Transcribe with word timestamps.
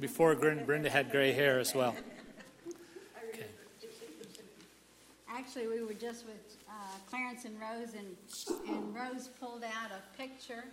before 0.00 0.34
Brenda 0.34 0.90
had 0.90 1.10
gray 1.10 1.32
hair 1.32 1.58
as 1.58 1.74
well. 1.74 1.94
Okay. 3.28 3.46
Actually, 5.28 5.68
we 5.68 5.82
were 5.82 5.94
just 5.94 6.26
with 6.26 6.56
uh, 6.68 6.72
Clarence 7.08 7.44
and 7.44 7.56
Rose, 7.60 7.94
and, 7.94 8.16
and 8.68 8.94
Rose 8.94 9.28
pulled 9.40 9.64
out 9.64 9.90
a 9.90 10.16
picture 10.16 10.64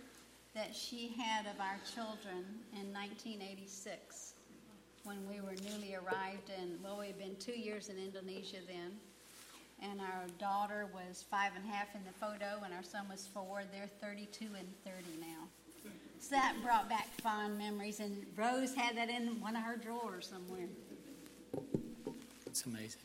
that 0.54 0.74
she 0.74 1.14
had 1.18 1.46
of 1.46 1.60
our 1.60 1.78
children 1.94 2.44
in 2.72 2.92
1986 2.92 4.34
when 5.04 5.18
we 5.28 5.40
were 5.40 5.54
newly 5.68 5.94
arrived, 5.94 6.50
and 6.60 6.78
well, 6.82 6.98
we'd 6.98 7.18
been 7.18 7.36
two 7.36 7.58
years 7.58 7.88
in 7.88 7.98
Indonesia 7.98 8.58
then. 8.66 8.92
And 9.82 10.00
our 10.00 10.24
daughter 10.38 10.86
was 10.94 11.24
five 11.30 11.52
and 11.56 11.64
a 11.64 11.68
half 11.74 11.94
in 11.94 12.00
the 12.04 12.12
photo, 12.12 12.64
and 12.64 12.72
our 12.72 12.82
son 12.82 13.06
was 13.10 13.28
four. 13.34 13.64
They're 13.70 13.90
32 14.00 14.46
and 14.56 14.68
30 14.84 15.20
now. 15.20 15.43
So 16.24 16.36
that 16.36 16.54
brought 16.62 16.88
back 16.88 17.08
fond 17.20 17.58
memories, 17.58 18.00
and 18.00 18.24
Rose 18.34 18.74
had 18.74 18.96
that 18.96 19.10
in 19.10 19.38
one 19.42 19.56
of 19.56 19.62
her 19.62 19.76
drawers 19.76 20.26
somewhere. 20.32 20.68
It's 22.46 22.64
amazing. 22.64 23.02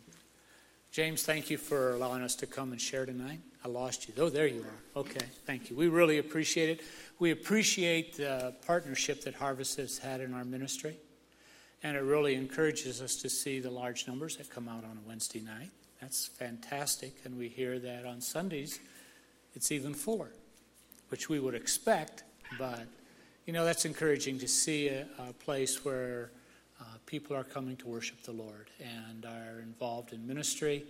James, 0.93 1.23
thank 1.23 1.49
you 1.49 1.57
for 1.57 1.95
allowing 1.95 2.23
us 2.23 2.33
to 2.35 2.47
come 2.47 2.71
and 2.71 2.79
share 2.79 3.05
tonight. 3.05 3.41
I 3.65 3.67
lost 3.67 4.07
you. 4.07 4.13
Oh, 4.17 4.29
there 4.29 4.47
you 4.47 4.61
are. 4.61 5.01
Okay, 5.01 5.25
thank 5.45 5.69
you. 5.69 5.75
We 5.75 5.89
really 5.89 6.19
appreciate 6.19 6.69
it. 6.69 6.85
We 7.19 7.31
appreciate 7.31 8.15
the 8.15 8.55
partnership 8.65 9.25
that 9.25 9.35
Harvest 9.35 9.75
has 9.75 9.97
had 9.97 10.21
in 10.21 10.33
our 10.33 10.45
ministry, 10.45 10.95
and 11.83 11.97
it 11.97 12.03
really 12.03 12.35
encourages 12.35 13.01
us 13.01 13.17
to 13.17 13.29
see 13.29 13.59
the 13.59 13.69
large 13.69 14.07
numbers 14.07 14.37
that 14.37 14.49
come 14.49 14.69
out 14.69 14.85
on 14.85 14.97
a 14.97 15.05
Wednesday 15.05 15.41
night. 15.41 15.71
That's 15.99 16.25
fantastic, 16.25 17.17
and 17.25 17.37
we 17.37 17.49
hear 17.49 17.79
that 17.79 18.05
on 18.05 18.21
Sundays 18.21 18.79
it's 19.55 19.73
even 19.73 19.93
fuller, 19.93 20.31
which 21.09 21.27
we 21.27 21.41
would 21.41 21.53
expect, 21.53 22.23
but 22.57 22.87
you 23.45 23.53
know, 23.53 23.65
that's 23.65 23.85
encouraging 23.85 24.39
to 24.39 24.47
see 24.47 24.89
a, 24.89 25.07
a 25.17 25.33
place 25.33 25.83
where 25.83 26.31
uh, 26.79 26.83
people 27.05 27.35
are 27.35 27.43
coming 27.43 27.75
to 27.77 27.87
worship 27.87 28.21
the 28.23 28.31
Lord 28.31 28.69
and 28.79 29.25
are 29.25 29.59
involved 29.61 30.13
in 30.13 30.25
ministry 30.25 30.85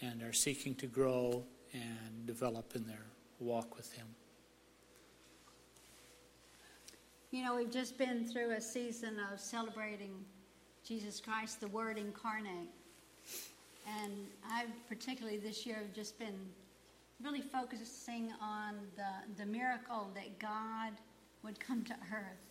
and 0.00 0.22
are 0.22 0.32
seeking 0.32 0.74
to 0.76 0.86
grow 0.86 1.42
and 1.72 2.26
develop 2.26 2.76
in 2.76 2.86
their 2.86 3.06
walk 3.40 3.76
with 3.76 3.92
Him. 3.92 4.06
You 7.30 7.42
know, 7.42 7.56
we've 7.56 7.72
just 7.72 7.98
been 7.98 8.24
through 8.24 8.52
a 8.52 8.60
season 8.60 9.16
of 9.32 9.40
celebrating 9.40 10.12
Jesus 10.86 11.20
Christ, 11.20 11.60
the 11.60 11.68
Word 11.68 11.98
incarnate. 11.98 12.68
And 14.00 14.12
I've 14.50 14.70
particularly 14.88 15.38
this 15.38 15.66
year 15.66 15.82
just 15.94 16.18
been 16.18 16.38
really 17.22 17.40
focusing 17.40 18.30
on 18.40 18.74
the, 18.96 19.42
the 19.42 19.46
miracle 19.46 20.10
that 20.14 20.38
God 20.38 20.92
would 21.44 21.60
come 21.60 21.84
to 21.84 21.92
earth 22.12 22.46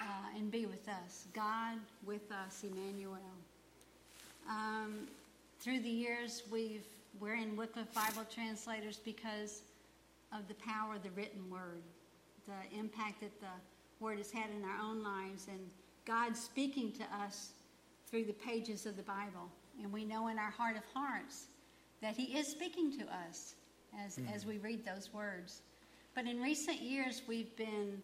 uh, 0.00 0.36
and 0.36 0.50
be 0.50 0.66
with 0.66 0.88
us. 0.88 1.26
God 1.34 1.78
with 2.04 2.30
us, 2.30 2.62
Emmanuel. 2.62 3.18
Um, 4.48 5.08
through 5.60 5.80
the 5.80 5.88
years, 5.88 6.44
we've 6.50 6.84
we're 7.18 7.34
in 7.34 7.56
Wycliffe 7.56 7.92
Bible 7.94 8.26
translators 8.30 9.00
because 9.02 9.62
of 10.32 10.46
the 10.48 10.54
power 10.54 10.96
of 10.96 11.02
the 11.02 11.10
written 11.10 11.48
word, 11.50 11.82
the 12.46 12.78
impact 12.78 13.20
that 13.22 13.40
the 13.40 13.46
word 14.00 14.18
has 14.18 14.30
had 14.30 14.50
in 14.50 14.62
our 14.64 14.78
own 14.84 15.02
lives, 15.02 15.46
and 15.48 15.58
God 16.04 16.36
speaking 16.36 16.92
to 16.92 17.04
us 17.24 17.52
through 18.06 18.24
the 18.24 18.34
pages 18.34 18.84
of 18.84 18.96
the 18.96 19.02
Bible. 19.02 19.50
And 19.82 19.90
we 19.92 20.04
know 20.04 20.28
in 20.28 20.38
our 20.38 20.50
heart 20.50 20.76
of 20.76 20.82
hearts 20.94 21.46
that 22.02 22.16
He 22.16 22.38
is 22.38 22.48
speaking 22.48 22.96
to 22.98 23.04
us 23.04 23.54
as, 24.04 24.16
mm-hmm. 24.16 24.34
as 24.34 24.44
we 24.44 24.58
read 24.58 24.84
those 24.84 25.12
words. 25.12 25.62
But 26.16 26.24
in 26.24 26.40
recent 26.40 26.80
years, 26.80 27.20
we've 27.28 27.54
been 27.56 28.02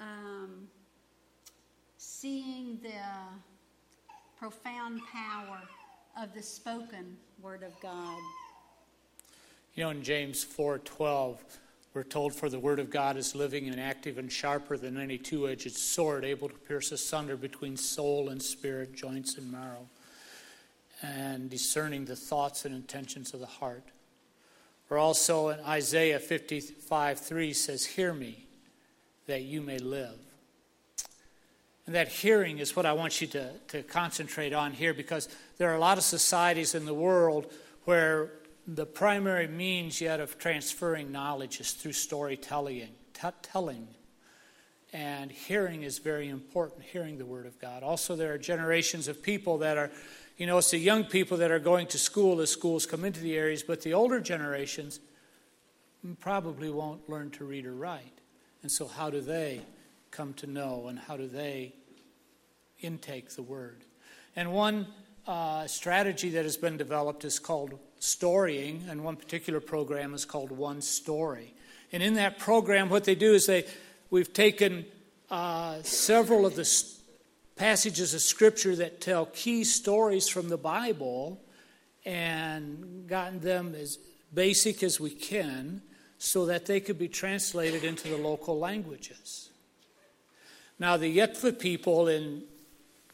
um, 0.00 0.66
seeing 1.98 2.80
the 2.82 2.90
profound 4.36 5.00
power 5.12 5.60
of 6.20 6.34
the 6.34 6.42
spoken 6.42 7.16
word 7.40 7.62
of 7.62 7.70
God. 7.80 8.18
You 9.76 9.84
know, 9.84 9.90
in 9.90 10.02
James 10.02 10.42
4:12, 10.44 11.38
we're 11.94 12.02
told, 12.02 12.34
"For 12.34 12.48
the 12.48 12.58
word 12.58 12.80
of 12.80 12.90
God 12.90 13.16
is 13.16 13.36
living 13.36 13.68
and 13.68 13.80
active 13.80 14.18
and 14.18 14.32
sharper 14.32 14.76
than 14.76 14.96
any 14.96 15.16
two-edged 15.16 15.76
sword, 15.76 16.24
able 16.24 16.48
to 16.48 16.56
pierce 16.56 16.90
asunder 16.90 17.36
between 17.36 17.76
soul 17.76 18.30
and 18.30 18.42
spirit, 18.42 18.96
joints 18.96 19.38
and 19.38 19.52
marrow, 19.52 19.88
and 21.02 21.48
discerning 21.48 22.04
the 22.06 22.16
thoughts 22.16 22.64
and 22.64 22.74
intentions 22.74 23.32
of 23.32 23.38
the 23.38 23.46
heart." 23.46 23.93
Or 24.90 24.98
also 24.98 25.48
in 25.48 25.60
Isaiah 25.60 26.18
55 26.18 27.18
3 27.18 27.52
says, 27.52 27.86
Hear 27.86 28.12
me, 28.12 28.46
that 29.26 29.42
you 29.42 29.60
may 29.60 29.78
live. 29.78 30.18
And 31.86 31.94
that 31.94 32.08
hearing 32.08 32.58
is 32.58 32.74
what 32.74 32.86
I 32.86 32.94
want 32.94 33.20
you 33.20 33.26
to, 33.28 33.50
to 33.68 33.82
concentrate 33.82 34.52
on 34.52 34.72
here 34.72 34.94
because 34.94 35.28
there 35.58 35.70
are 35.70 35.74
a 35.74 35.80
lot 35.80 35.98
of 35.98 36.04
societies 36.04 36.74
in 36.74 36.86
the 36.86 36.94
world 36.94 37.52
where 37.84 38.30
the 38.66 38.86
primary 38.86 39.46
means 39.46 40.00
yet 40.00 40.20
of 40.20 40.38
transferring 40.38 41.12
knowledge 41.12 41.60
is 41.60 41.72
through 41.72 41.92
storytelling. 41.92 42.88
T- 43.12 43.28
telling. 43.42 43.88
And 44.92 45.30
hearing 45.30 45.82
is 45.82 45.98
very 45.98 46.28
important, 46.28 46.84
hearing 46.84 47.18
the 47.18 47.26
Word 47.26 47.46
of 47.46 47.58
God. 47.58 47.82
Also, 47.82 48.16
there 48.16 48.32
are 48.32 48.38
generations 48.38 49.08
of 49.08 49.22
people 49.22 49.58
that 49.58 49.76
are 49.76 49.90
you 50.36 50.46
know, 50.46 50.58
it's 50.58 50.70
the 50.70 50.78
young 50.78 51.04
people 51.04 51.36
that 51.38 51.50
are 51.50 51.60
going 51.60 51.86
to 51.88 51.98
school 51.98 52.40
as 52.40 52.50
schools 52.50 52.86
come 52.86 53.04
into 53.04 53.20
the 53.20 53.36
areas, 53.36 53.62
but 53.62 53.82
the 53.82 53.94
older 53.94 54.20
generations 54.20 54.98
probably 56.20 56.70
won't 56.70 57.08
learn 57.08 57.30
to 57.30 57.44
read 57.44 57.66
or 57.66 57.74
write. 57.74 58.20
And 58.62 58.70
so, 58.70 58.88
how 58.88 59.10
do 59.10 59.20
they 59.20 59.60
come 60.10 60.34
to 60.34 60.46
know 60.46 60.88
and 60.88 60.98
how 60.98 61.16
do 61.16 61.28
they 61.28 61.74
intake 62.80 63.30
the 63.30 63.42
word? 63.42 63.84
And 64.34 64.52
one 64.52 64.88
uh, 65.26 65.66
strategy 65.66 66.30
that 66.30 66.44
has 66.44 66.56
been 66.56 66.76
developed 66.76 67.24
is 67.24 67.38
called 67.38 67.78
storying, 67.98 68.84
and 68.88 69.04
one 69.04 69.16
particular 69.16 69.60
program 69.60 70.14
is 70.14 70.24
called 70.24 70.50
One 70.50 70.82
Story. 70.82 71.54
And 71.92 72.02
in 72.02 72.14
that 72.14 72.38
program, 72.38 72.88
what 72.88 73.04
they 73.04 73.14
do 73.14 73.34
is 73.34 73.46
they 73.46 73.66
we've 74.10 74.32
taken 74.32 74.84
uh, 75.30 75.80
several 75.82 76.44
of 76.44 76.56
the 76.56 76.64
passages 77.56 78.14
of 78.14 78.20
Scripture 78.20 78.74
that 78.76 79.00
tell 79.00 79.26
key 79.26 79.64
stories 79.64 80.28
from 80.28 80.48
the 80.48 80.56
Bible 80.56 81.40
and 82.04 83.06
gotten 83.06 83.40
them 83.40 83.74
as 83.74 83.98
basic 84.32 84.82
as 84.82 84.98
we 84.98 85.10
can 85.10 85.80
so 86.18 86.46
that 86.46 86.66
they 86.66 86.80
could 86.80 86.98
be 86.98 87.08
translated 87.08 87.84
into 87.84 88.08
the 88.08 88.16
local 88.16 88.58
languages. 88.58 89.50
Now, 90.78 90.96
the 90.96 91.18
Yetva 91.18 91.58
people 91.58 92.08
in 92.08 92.42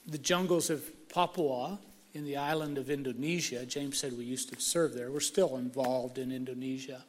the 0.06 0.18
jungles 0.18 0.70
of 0.70 1.08
Papua, 1.08 1.78
in 2.14 2.24
the 2.24 2.36
island 2.36 2.78
of 2.78 2.90
Indonesia, 2.90 3.66
James 3.66 3.98
said 3.98 4.16
we 4.16 4.24
used 4.24 4.52
to 4.52 4.60
serve 4.60 4.94
there, 4.94 5.10
we're 5.10 5.20
still 5.20 5.56
involved 5.56 6.18
in 6.18 6.32
Indonesia. 6.32 7.04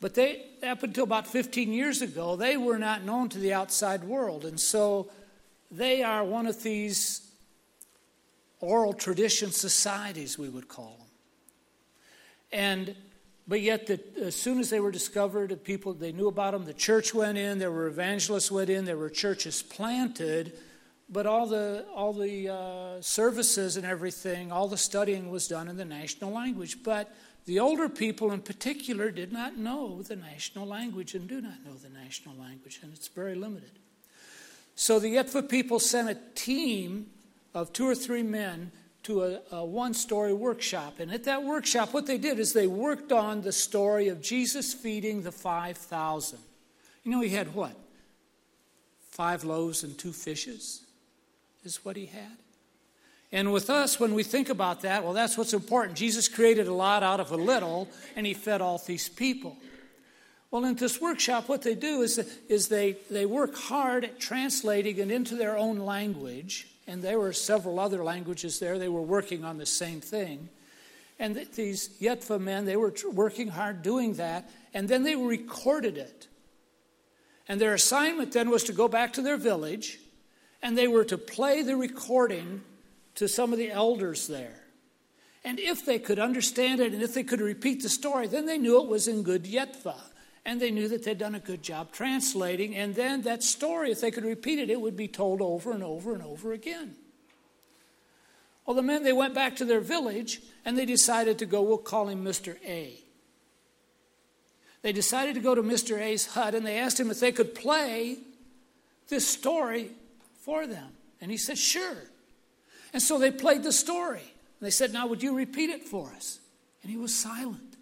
But 0.00 0.14
they, 0.14 0.46
up 0.62 0.82
until 0.82 1.04
about 1.04 1.26
15 1.26 1.72
years 1.72 2.02
ago, 2.02 2.36
they 2.36 2.56
were 2.56 2.78
not 2.78 3.04
known 3.04 3.28
to 3.30 3.38
the 3.38 3.52
outside 3.52 4.04
world. 4.04 4.44
And 4.44 4.58
so 4.58 5.10
they 5.70 6.02
are 6.02 6.24
one 6.24 6.46
of 6.46 6.62
these 6.62 7.28
oral 8.60 8.92
tradition 8.92 9.50
societies, 9.50 10.38
we 10.38 10.48
would 10.48 10.68
call 10.68 10.96
them. 10.98 11.06
And 12.50 12.96
but 13.48 13.62
yet, 13.62 13.86
the, 13.86 13.98
as 14.20 14.34
soon 14.34 14.58
as 14.60 14.68
they 14.68 14.78
were 14.78 14.90
discovered, 14.90 15.64
people 15.64 15.94
they 15.94 16.12
knew 16.12 16.28
about 16.28 16.52
them. 16.52 16.66
The 16.66 16.74
church 16.74 17.14
went 17.14 17.38
in. 17.38 17.58
There 17.58 17.72
were 17.72 17.86
evangelists 17.86 18.52
went 18.52 18.68
in. 18.68 18.84
There 18.84 18.98
were 18.98 19.08
churches 19.08 19.62
planted, 19.62 20.52
but 21.08 21.26
all 21.26 21.46
the 21.46 21.86
all 21.94 22.12
the 22.12 22.50
uh, 22.50 23.00
services 23.00 23.78
and 23.78 23.86
everything, 23.86 24.52
all 24.52 24.68
the 24.68 24.76
studying 24.76 25.30
was 25.30 25.48
done 25.48 25.68
in 25.68 25.78
the 25.78 25.84
national 25.86 26.30
language. 26.30 26.82
But 26.82 27.14
the 27.46 27.58
older 27.58 27.88
people, 27.88 28.32
in 28.32 28.42
particular, 28.42 29.10
did 29.10 29.32
not 29.32 29.56
know 29.56 30.02
the 30.02 30.16
national 30.16 30.66
language 30.66 31.14
and 31.14 31.26
do 31.26 31.40
not 31.40 31.64
know 31.64 31.72
the 31.72 31.88
national 31.88 32.36
language, 32.36 32.80
and 32.82 32.92
it's 32.92 33.08
very 33.08 33.34
limited. 33.34 33.78
So 34.80 35.00
the 35.00 35.16
Yetva 35.16 35.48
people 35.48 35.80
sent 35.80 36.08
a 36.08 36.16
team 36.36 37.08
of 37.52 37.72
two 37.72 37.84
or 37.84 37.96
three 37.96 38.22
men 38.22 38.70
to 39.02 39.24
a, 39.24 39.40
a 39.50 39.64
one 39.64 39.92
story 39.92 40.32
workshop. 40.32 41.00
And 41.00 41.12
at 41.12 41.24
that 41.24 41.42
workshop, 41.42 41.92
what 41.92 42.06
they 42.06 42.16
did 42.16 42.38
is 42.38 42.52
they 42.52 42.68
worked 42.68 43.10
on 43.10 43.42
the 43.42 43.50
story 43.50 44.06
of 44.06 44.22
Jesus 44.22 44.72
feeding 44.72 45.22
the 45.22 45.32
5,000. 45.32 46.38
You 47.02 47.10
know, 47.10 47.20
he 47.20 47.30
had 47.30 47.56
what? 47.56 47.76
Five 49.10 49.42
loaves 49.42 49.82
and 49.82 49.98
two 49.98 50.12
fishes, 50.12 50.84
is 51.64 51.84
what 51.84 51.96
he 51.96 52.06
had. 52.06 52.36
And 53.32 53.52
with 53.52 53.70
us, 53.70 53.98
when 53.98 54.14
we 54.14 54.22
think 54.22 54.48
about 54.48 54.82
that, 54.82 55.02
well, 55.02 55.12
that's 55.12 55.36
what's 55.36 55.54
important. 55.54 55.98
Jesus 55.98 56.28
created 56.28 56.68
a 56.68 56.72
lot 56.72 57.02
out 57.02 57.18
of 57.18 57.32
a 57.32 57.36
little, 57.36 57.88
and 58.14 58.24
he 58.24 58.32
fed 58.32 58.60
all 58.60 58.78
these 58.78 59.08
people. 59.08 59.56
Well, 60.50 60.64
in 60.64 60.76
this 60.76 61.00
workshop, 61.00 61.48
what 61.48 61.62
they 61.62 61.74
do 61.74 62.00
is, 62.00 62.18
is 62.48 62.68
they, 62.68 62.96
they 63.10 63.26
work 63.26 63.54
hard 63.54 64.04
at 64.04 64.18
translating 64.18 64.96
it 64.98 65.10
into 65.10 65.36
their 65.36 65.58
own 65.58 65.78
language. 65.78 66.68
And 66.86 67.02
there 67.02 67.18
were 67.18 67.34
several 67.34 67.78
other 67.78 68.02
languages 68.02 68.58
there. 68.58 68.78
They 68.78 68.88
were 68.88 69.02
working 69.02 69.44
on 69.44 69.58
the 69.58 69.66
same 69.66 70.00
thing. 70.00 70.48
And 71.18 71.34
th- 71.34 71.50
these 71.50 71.90
Yetva 72.00 72.40
men, 72.40 72.64
they 72.64 72.76
were 72.76 72.94
working 73.12 73.48
hard 73.48 73.82
doing 73.82 74.14
that. 74.14 74.48
And 74.72 74.88
then 74.88 75.02
they 75.02 75.16
recorded 75.16 75.98
it. 75.98 76.28
And 77.46 77.60
their 77.60 77.74
assignment 77.74 78.32
then 78.32 78.48
was 78.48 78.64
to 78.64 78.72
go 78.72 78.88
back 78.88 79.14
to 79.14 79.22
their 79.22 79.36
village 79.36 79.98
And 80.62 80.76
they 80.76 80.88
were 80.88 81.04
to 81.04 81.18
play 81.18 81.62
the 81.62 81.76
recording 81.76 82.62
to 83.14 83.28
some 83.28 83.52
of 83.52 83.58
the 83.58 83.70
elders 83.70 84.26
there. 84.26 84.64
And 85.44 85.60
if 85.60 85.84
they 85.86 85.98
could 85.98 86.18
understand 86.18 86.80
it 86.80 86.92
and 86.92 87.02
if 87.02 87.14
they 87.14 87.22
could 87.22 87.40
repeat 87.40 87.82
the 87.82 87.88
story, 87.88 88.26
then 88.26 88.46
they 88.46 88.58
knew 88.58 88.82
it 88.82 88.88
was 88.88 89.06
in 89.08 89.22
good 89.22 89.44
Yetva. 89.44 89.96
And 90.48 90.58
they 90.58 90.70
knew 90.70 90.88
that 90.88 91.04
they'd 91.04 91.18
done 91.18 91.34
a 91.34 91.40
good 91.40 91.62
job 91.62 91.92
translating. 91.92 92.74
And 92.74 92.94
then 92.94 93.20
that 93.22 93.42
story, 93.42 93.90
if 93.92 94.00
they 94.00 94.10
could 94.10 94.24
repeat 94.24 94.58
it, 94.58 94.70
it 94.70 94.80
would 94.80 94.96
be 94.96 95.06
told 95.06 95.42
over 95.42 95.72
and 95.72 95.84
over 95.84 96.14
and 96.14 96.22
over 96.22 96.54
again. 96.54 96.94
Well, 98.64 98.74
the 98.74 98.82
men, 98.82 99.02
they 99.02 99.12
went 99.12 99.34
back 99.34 99.56
to 99.56 99.66
their 99.66 99.80
village 99.80 100.40
and 100.64 100.78
they 100.78 100.86
decided 100.86 101.38
to 101.40 101.44
go, 101.44 101.60
we'll 101.60 101.76
call 101.76 102.08
him 102.08 102.24
Mr. 102.24 102.56
A. 102.64 102.94
They 104.80 104.90
decided 104.90 105.34
to 105.34 105.42
go 105.42 105.54
to 105.54 105.62
Mr. 105.62 106.00
A's 106.00 106.24
hut 106.24 106.54
and 106.54 106.64
they 106.64 106.78
asked 106.78 106.98
him 106.98 107.10
if 107.10 107.20
they 107.20 107.30
could 107.30 107.54
play 107.54 108.16
this 109.08 109.28
story 109.28 109.90
for 110.40 110.66
them. 110.66 110.92
And 111.20 111.30
he 111.30 111.36
said, 111.36 111.58
sure. 111.58 112.04
And 112.94 113.02
so 113.02 113.18
they 113.18 113.32
played 113.32 113.64
the 113.64 113.72
story. 113.72 114.32
They 114.62 114.70
said, 114.70 114.94
now 114.94 115.08
would 115.08 115.22
you 115.22 115.36
repeat 115.36 115.68
it 115.68 115.82
for 115.82 116.10
us? 116.16 116.40
And 116.82 116.90
he 116.90 116.96
was 116.96 117.14
silent. 117.14 117.76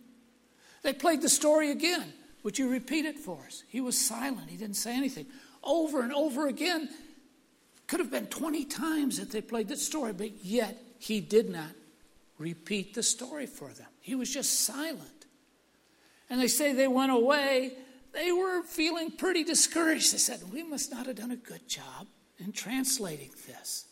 They 0.82 0.94
played 0.94 1.22
the 1.22 1.28
story 1.28 1.70
again. 1.70 2.12
Would 2.46 2.60
you 2.60 2.68
repeat 2.68 3.06
it 3.06 3.18
for 3.18 3.40
us? 3.44 3.64
He 3.66 3.80
was 3.80 3.98
silent. 3.98 4.48
He 4.48 4.56
didn't 4.56 4.76
say 4.76 4.96
anything. 4.96 5.26
Over 5.64 6.02
and 6.02 6.12
over 6.12 6.46
again. 6.46 6.88
Could 7.88 7.98
have 7.98 8.12
been 8.12 8.28
20 8.28 8.64
times 8.66 9.18
that 9.18 9.32
they 9.32 9.40
played 9.40 9.66
the 9.66 9.76
story, 9.76 10.12
but 10.12 10.44
yet 10.44 10.80
he 11.00 11.20
did 11.20 11.50
not 11.50 11.72
repeat 12.38 12.94
the 12.94 13.02
story 13.02 13.46
for 13.46 13.70
them. 13.70 13.88
He 14.00 14.14
was 14.14 14.32
just 14.32 14.60
silent. 14.60 15.26
And 16.30 16.40
they 16.40 16.46
say 16.46 16.72
they 16.72 16.86
went 16.86 17.10
away. 17.10 17.72
They 18.12 18.30
were 18.30 18.62
feeling 18.62 19.10
pretty 19.10 19.42
discouraged. 19.42 20.14
They 20.14 20.18
said, 20.18 20.52
We 20.52 20.62
must 20.62 20.92
not 20.92 21.06
have 21.06 21.16
done 21.16 21.32
a 21.32 21.36
good 21.36 21.66
job 21.66 22.06
in 22.38 22.52
translating 22.52 23.30
this. 23.48 23.86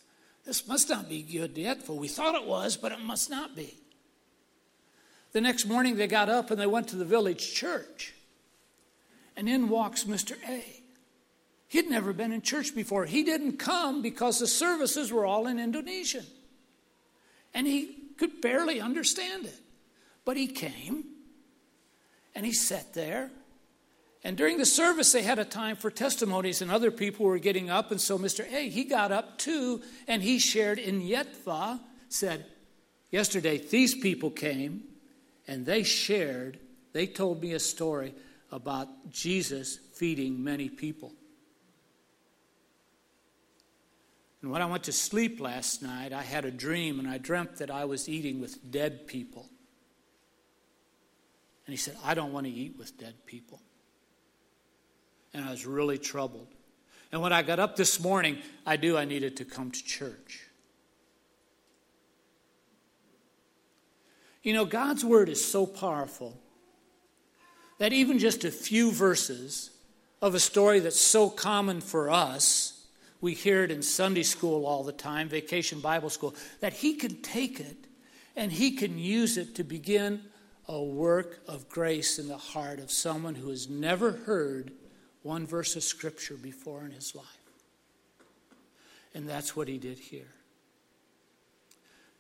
This 0.47 0.69
must 0.69 0.89
not 0.89 1.09
be 1.09 1.23
good 1.23 1.59
yet, 1.59 1.83
for 1.83 1.99
we 1.99 2.07
thought 2.07 2.37
it 2.37 2.47
was, 2.47 2.77
but 2.77 2.93
it 2.93 3.01
must 3.01 3.31
not 3.31 3.57
be. 3.57 3.75
The 5.33 5.41
next 5.41 5.67
morning 5.67 5.97
they 5.97 6.07
got 6.07 6.29
up 6.29 6.53
and 6.53 6.61
they 6.61 6.69
went 6.69 6.87
to 6.91 6.97
the 6.97 7.05
village 7.05 7.53
church. 7.53 8.14
And 9.37 9.49
in 9.49 9.69
walks 9.69 10.05
Mr. 10.05 10.37
A. 10.49 10.65
He'd 11.69 11.91
never 11.91 12.13
been 12.13 12.33
in 12.33 12.43
church 12.43 12.75
before. 12.75 13.05
He 13.05 13.25
didn't 13.25 13.59
come 13.59 14.01
because 14.01 14.39
the 14.39 14.47
services 14.47 15.13
were 15.13 15.27
all 15.27 15.47
in 15.47 15.59
Indonesian. 15.59 16.25
And 17.53 17.67
he 17.67 17.97
could 18.17 18.41
barely 18.41 18.81
understand 18.81 19.47
it. 19.47 19.59
But 20.25 20.37
he 20.37 20.47
came 20.47 21.05
and 22.35 22.47
he 22.47 22.53
sat 22.53 22.95
there. 22.95 23.31
And 24.23 24.37
during 24.37 24.57
the 24.57 24.67
service, 24.67 25.13
they 25.13 25.23
had 25.23 25.39
a 25.39 25.45
time 25.45 25.77
for 25.77 25.91
testimonies, 25.91 26.63
and 26.63 26.71
other 26.71 26.91
people 26.91 27.27
were 27.27 27.39
getting 27.39 27.69
up. 27.69 27.91
And 27.91 28.01
so 28.01 28.19
Mr. 28.19 28.51
A, 28.51 28.71
he 28.71 28.85
got 28.85 29.13
up 29.13 29.37
too, 29.37 29.83
and 30.09 30.23
he 30.23 30.39
shared 30.39 30.79
in 30.79 31.03
Yetva, 31.03 31.81
said, 32.09 32.47
Yesterday, 33.11 33.59
these 33.59 33.95
people 33.95 34.31
came 34.31 34.83
and 35.47 35.67
they 35.67 35.83
shared, 35.83 36.59
they 36.93 37.07
told 37.07 37.43
me 37.43 37.53
a 37.53 37.61
story 37.61 38.15
about 38.55 39.11
Jesus 39.11 39.81
feeding 39.95 40.45
many 40.45 40.69
people. 40.69 41.13
And 44.41 44.53
when 44.53 44.63
I 44.63 44.67
went 44.67 44.85
to 44.85 44.93
sleep 44.93 45.41
last 45.41 45.83
night, 45.83 46.13
I 46.13 46.23
had 46.23 46.45
a 46.45 46.53
dream 46.53 47.01
and 47.01 47.09
I 47.09 47.19
dreamt 47.19 47.57
that 47.57 47.69
I 47.69 47.85
was 47.85 48.09
eating 48.09 48.41
with 48.41 48.71
dead 48.71 49.09
people. 49.09 49.49
And 51.67 51.73
he 51.73 51.77
said, 51.77 51.97
I 52.05 52.15
don't 52.15 52.33
want 52.33 52.47
to 52.47 52.53
eat 52.53 52.77
with 52.79 52.97
dead 52.97 53.27
people. 53.27 53.61
And 55.33 55.45
I 55.45 55.51
was 55.51 55.67
really 55.67 55.99
troubled. 55.99 56.47
And 57.11 57.21
when 57.21 57.33
I 57.33 57.43
got 57.43 57.59
up 57.59 57.75
this 57.75 57.99
morning, 57.99 58.39
I 58.65 58.77
knew 58.77 58.97
I 58.97 59.05
needed 59.05 59.37
to 59.39 59.45
come 59.45 59.73
to 59.73 59.85
church. 59.85 60.47
You 64.45 64.53
know, 64.53 64.65
God's 64.65 65.05
word 65.05 65.29
is 65.29 65.45
so 65.45 65.67
powerful 65.67 66.39
that 67.79 67.93
even 67.93 68.19
just 68.19 68.45
a 68.45 68.51
few 68.51 68.91
verses 68.93 69.71
of 70.23 70.35
a 70.35 70.41
story 70.41 70.81
that's 70.81 71.01
so 71.01 71.29
common 71.29 71.81
for 71.81 72.11
us, 72.11 72.87
we 73.21 73.35
hear 73.35 73.65
it 73.65 73.71
in 73.71 73.83
Sunday 73.83 74.23
school 74.23 74.67
all 74.67 74.85
the 74.85 74.93
time, 74.93 75.29
vacation 75.29 75.81
Bible 75.81 76.11
school, 76.11 76.35
that 76.61 76.73
He 76.73 76.95
can 76.95 77.21
take 77.23 77.61
it 77.61 77.77
and 78.37 78.53
He 78.53 78.73
can 78.73 78.99
use 78.99 79.37
it 79.37 79.55
to 79.57 79.65
begin 79.65 80.23
a 80.67 80.83
work 80.83 81.41
of 81.47 81.69
grace 81.69 82.19
in 82.19 82.29
the 82.29 82.39
heart 82.39 82.79
of 82.79 82.91
someone 82.91 83.35
who 83.35 83.51
has 83.51 83.69
never 83.69 84.13
heard 84.13 84.73
one 85.23 85.47
verse 85.47 85.77
of 85.77 85.83
Scripture 85.83 86.37
before 86.37 86.85
in 86.85 86.91
his 86.91 87.15
life. 87.15 87.27
And 89.15 89.29
that's 89.29 89.57
what 89.57 89.69
he 89.69 89.79
did 89.79 89.99
here. 89.99 90.33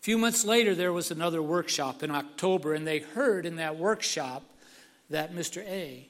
A 0.00 0.02
few 0.02 0.18
months 0.18 0.44
later, 0.44 0.74
there 0.74 0.92
was 0.92 1.10
another 1.10 1.42
workshop 1.42 2.02
in 2.02 2.10
October, 2.10 2.74
and 2.74 2.86
they 2.86 2.98
heard 2.98 3.46
in 3.46 3.56
that 3.56 3.76
workshop 3.76 4.42
that 5.10 5.34
Mr. 5.34 5.62
A 5.66 6.08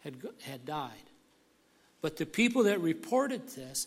had, 0.00 0.16
had 0.42 0.64
died. 0.64 1.10
But 2.00 2.16
the 2.16 2.26
people 2.26 2.64
that 2.64 2.80
reported 2.80 3.48
this, 3.48 3.86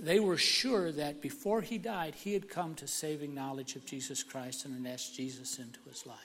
they 0.00 0.18
were 0.18 0.38
sure 0.38 0.90
that 0.92 1.20
before 1.20 1.60
he 1.60 1.76
died, 1.76 2.14
he 2.14 2.32
had 2.32 2.48
come 2.48 2.74
to 2.76 2.86
saving 2.86 3.34
knowledge 3.34 3.76
of 3.76 3.84
Jesus 3.84 4.22
Christ 4.22 4.64
and 4.64 4.86
had 4.86 4.92
asked 4.92 5.14
Jesus 5.14 5.58
into 5.58 5.80
his 5.88 6.06
life. 6.06 6.18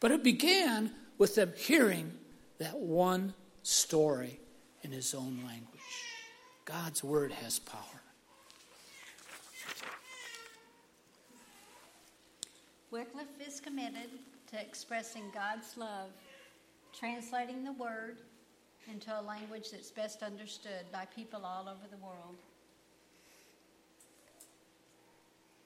But 0.00 0.10
it 0.10 0.22
began 0.22 0.90
with 1.16 1.34
them 1.34 1.52
hearing 1.56 2.12
that 2.58 2.76
one 2.76 3.32
story 3.62 4.38
in 4.82 4.92
his 4.92 5.14
own 5.14 5.40
language. 5.46 5.80
God's 6.66 7.02
word 7.02 7.32
has 7.32 7.58
power. 7.58 7.80
Wycliffe 12.90 13.26
is 13.46 13.60
committed 13.60 14.10
to 14.56 14.62
expressing 14.62 15.24
God's 15.34 15.76
love, 15.76 16.10
translating 16.98 17.62
the 17.62 17.72
word 17.72 18.18
into 18.90 19.10
a 19.10 19.20
language 19.20 19.70
that's 19.70 19.90
best 19.90 20.22
understood 20.22 20.86
by 20.92 21.04
people 21.14 21.44
all 21.44 21.68
over 21.68 21.86
the 21.90 21.96
world. 21.98 22.36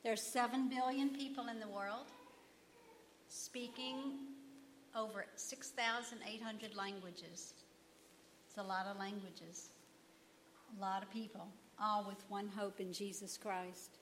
There's 0.02 0.22
7 0.22 0.68
billion 0.68 1.10
people 1.10 1.46
in 1.48 1.60
the 1.60 1.68
world 1.68 2.06
speaking 3.28 3.96
over 4.96 5.26
6,800 5.36 6.74
languages. 6.74 7.54
It's 8.48 8.58
a 8.58 8.62
lot 8.62 8.86
of 8.86 8.98
languages, 8.98 9.68
a 10.76 10.80
lot 10.80 11.02
of 11.04 11.10
people, 11.12 11.46
all 11.80 12.04
with 12.08 12.24
one 12.28 12.48
hope 12.48 12.80
in 12.80 12.92
Jesus 12.92 13.36
Christ. 13.36 13.99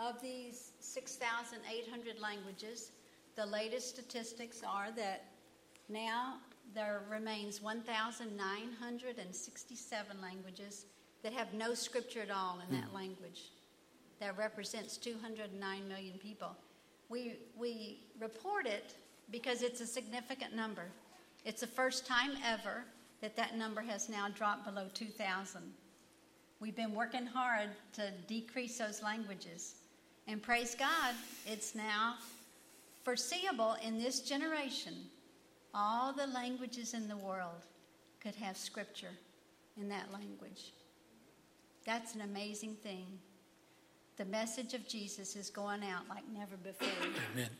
Of 0.00 0.20
these 0.22 0.72
6,800 0.80 2.20
languages, 2.20 2.92
the 3.36 3.44
latest 3.44 3.90
statistics 3.90 4.62
are 4.66 4.90
that 4.92 5.26
now 5.90 6.38
there 6.74 7.02
remains 7.10 7.60
1,967 7.60 10.22
languages 10.22 10.86
that 11.22 11.34
have 11.34 11.52
no 11.52 11.74
scripture 11.74 12.22
at 12.22 12.30
all 12.30 12.60
in 12.66 12.74
that 12.74 12.90
mm. 12.90 12.94
language 12.94 13.50
that 14.20 14.38
represents 14.38 14.96
209 14.96 15.88
million 15.88 16.16
people. 16.18 16.56
We, 17.10 17.36
we 17.58 17.98
report 18.18 18.66
it 18.66 18.94
because 19.30 19.60
it's 19.62 19.82
a 19.82 19.86
significant 19.86 20.56
number. 20.56 20.86
It's 21.44 21.60
the 21.60 21.66
first 21.66 22.06
time 22.06 22.30
ever 22.46 22.86
that 23.20 23.36
that 23.36 23.54
number 23.54 23.82
has 23.82 24.08
now 24.08 24.30
dropped 24.30 24.64
below 24.64 24.86
2,000. 24.94 25.60
We've 26.58 26.76
been 26.76 26.94
working 26.94 27.26
hard 27.26 27.68
to 27.94 28.10
decrease 28.26 28.78
those 28.78 29.02
languages. 29.02 29.79
And 30.26 30.42
praise 30.42 30.74
God, 30.74 31.14
it's 31.46 31.74
now 31.74 32.16
foreseeable 33.02 33.76
in 33.82 33.98
this 33.98 34.20
generation, 34.20 34.94
all 35.74 36.12
the 36.12 36.26
languages 36.28 36.94
in 36.94 37.08
the 37.08 37.16
world 37.16 37.66
could 38.20 38.36
have 38.36 38.56
scripture 38.56 39.16
in 39.76 39.88
that 39.88 40.12
language. 40.12 40.72
That's 41.84 42.14
an 42.14 42.20
amazing 42.20 42.76
thing. 42.76 43.06
The 44.16 44.26
message 44.26 44.74
of 44.74 44.86
Jesus 44.86 45.34
is 45.34 45.50
going 45.50 45.82
out 45.82 46.08
like 46.08 46.22
never 46.32 46.56
before. 46.56 46.86
Amen. 47.32 47.50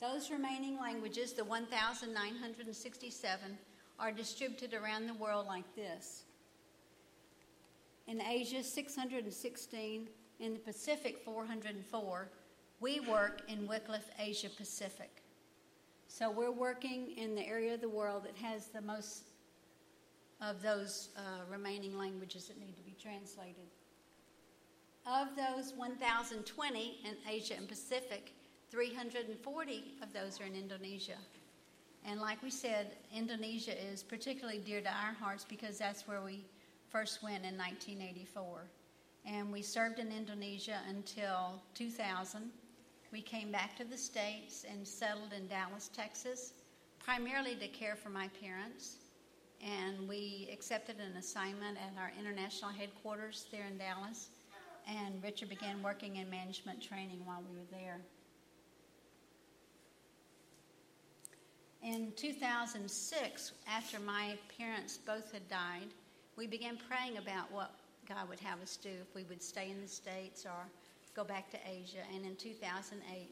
Those 0.00 0.30
remaining 0.30 0.78
languages, 0.78 1.32
the 1.32 1.44
1,967, 1.44 3.58
are 3.98 4.12
distributed 4.12 4.74
around 4.74 5.08
the 5.08 5.14
world 5.14 5.48
like 5.48 5.74
this. 5.74 6.22
In 8.08 8.22
Asia, 8.22 8.62
616. 8.62 10.08
In 10.40 10.52
the 10.54 10.58
Pacific, 10.60 11.20
404. 11.24 12.28
We 12.80 13.00
work 13.00 13.42
in 13.48 13.66
Wycliffe 13.66 14.08
Asia 14.18 14.48
Pacific. 14.48 15.22
So 16.06 16.30
we're 16.30 16.50
working 16.50 17.12
in 17.18 17.34
the 17.34 17.46
area 17.46 17.74
of 17.74 17.82
the 17.82 17.88
world 17.88 18.24
that 18.24 18.36
has 18.36 18.68
the 18.68 18.80
most 18.80 19.24
of 20.40 20.62
those 20.62 21.10
uh, 21.18 21.20
remaining 21.50 21.98
languages 21.98 22.48
that 22.48 22.58
need 22.58 22.76
to 22.76 22.82
be 22.82 22.96
translated. 23.00 23.66
Of 25.06 25.28
those 25.36 25.74
1,020 25.76 27.00
in 27.04 27.16
Asia 27.30 27.54
and 27.58 27.68
Pacific, 27.68 28.32
340 28.70 29.84
of 30.02 30.12
those 30.14 30.40
are 30.40 30.44
in 30.44 30.54
Indonesia. 30.54 31.18
And 32.06 32.20
like 32.20 32.42
we 32.42 32.50
said, 32.50 32.92
Indonesia 33.14 33.74
is 33.90 34.02
particularly 34.02 34.60
dear 34.60 34.80
to 34.80 34.88
our 34.88 35.12
hearts 35.12 35.44
because 35.44 35.78
that's 35.78 36.06
where 36.06 36.22
we 36.22 36.44
first 36.90 37.22
went 37.22 37.44
in 37.44 37.56
1984. 37.56 38.62
And 39.26 39.52
we 39.52 39.62
served 39.62 39.98
in 39.98 40.10
Indonesia 40.10 40.78
until 40.88 41.60
2000. 41.74 42.50
We 43.12 43.20
came 43.20 43.50
back 43.50 43.76
to 43.76 43.84
the 43.84 43.96
States 43.96 44.64
and 44.70 44.86
settled 44.86 45.32
in 45.36 45.48
Dallas, 45.48 45.90
Texas, 45.94 46.52
primarily 46.98 47.54
to 47.56 47.68
care 47.68 47.96
for 47.96 48.10
my 48.10 48.28
parents. 48.40 48.96
And 49.62 50.08
we 50.08 50.48
accepted 50.52 50.96
an 51.00 51.16
assignment 51.16 51.78
at 51.78 52.00
our 52.00 52.12
international 52.18 52.70
headquarters 52.70 53.46
there 53.50 53.66
in 53.66 53.76
Dallas. 53.78 54.28
And 54.86 55.22
Richard 55.22 55.48
began 55.48 55.82
working 55.82 56.16
in 56.16 56.30
management 56.30 56.82
training 56.82 57.20
while 57.24 57.42
we 57.50 57.56
were 57.56 57.66
there. 57.70 58.00
In 61.82 62.12
2006, 62.16 63.52
after 63.68 64.00
my 64.00 64.36
parents 64.58 64.98
both 64.98 65.32
had 65.32 65.48
died, 65.48 65.88
we 66.38 66.46
began 66.46 66.78
praying 66.88 67.18
about 67.18 67.50
what 67.50 67.72
God 68.08 68.28
would 68.28 68.38
have 68.38 68.62
us 68.62 68.78
do 68.80 68.88
if 68.88 69.12
we 69.12 69.24
would 69.24 69.42
stay 69.42 69.70
in 69.70 69.80
the 69.82 69.88
States 69.88 70.46
or 70.46 70.68
go 71.16 71.24
back 71.24 71.50
to 71.50 71.58
Asia. 71.68 71.98
And 72.14 72.24
in 72.24 72.36
2008, 72.36 73.28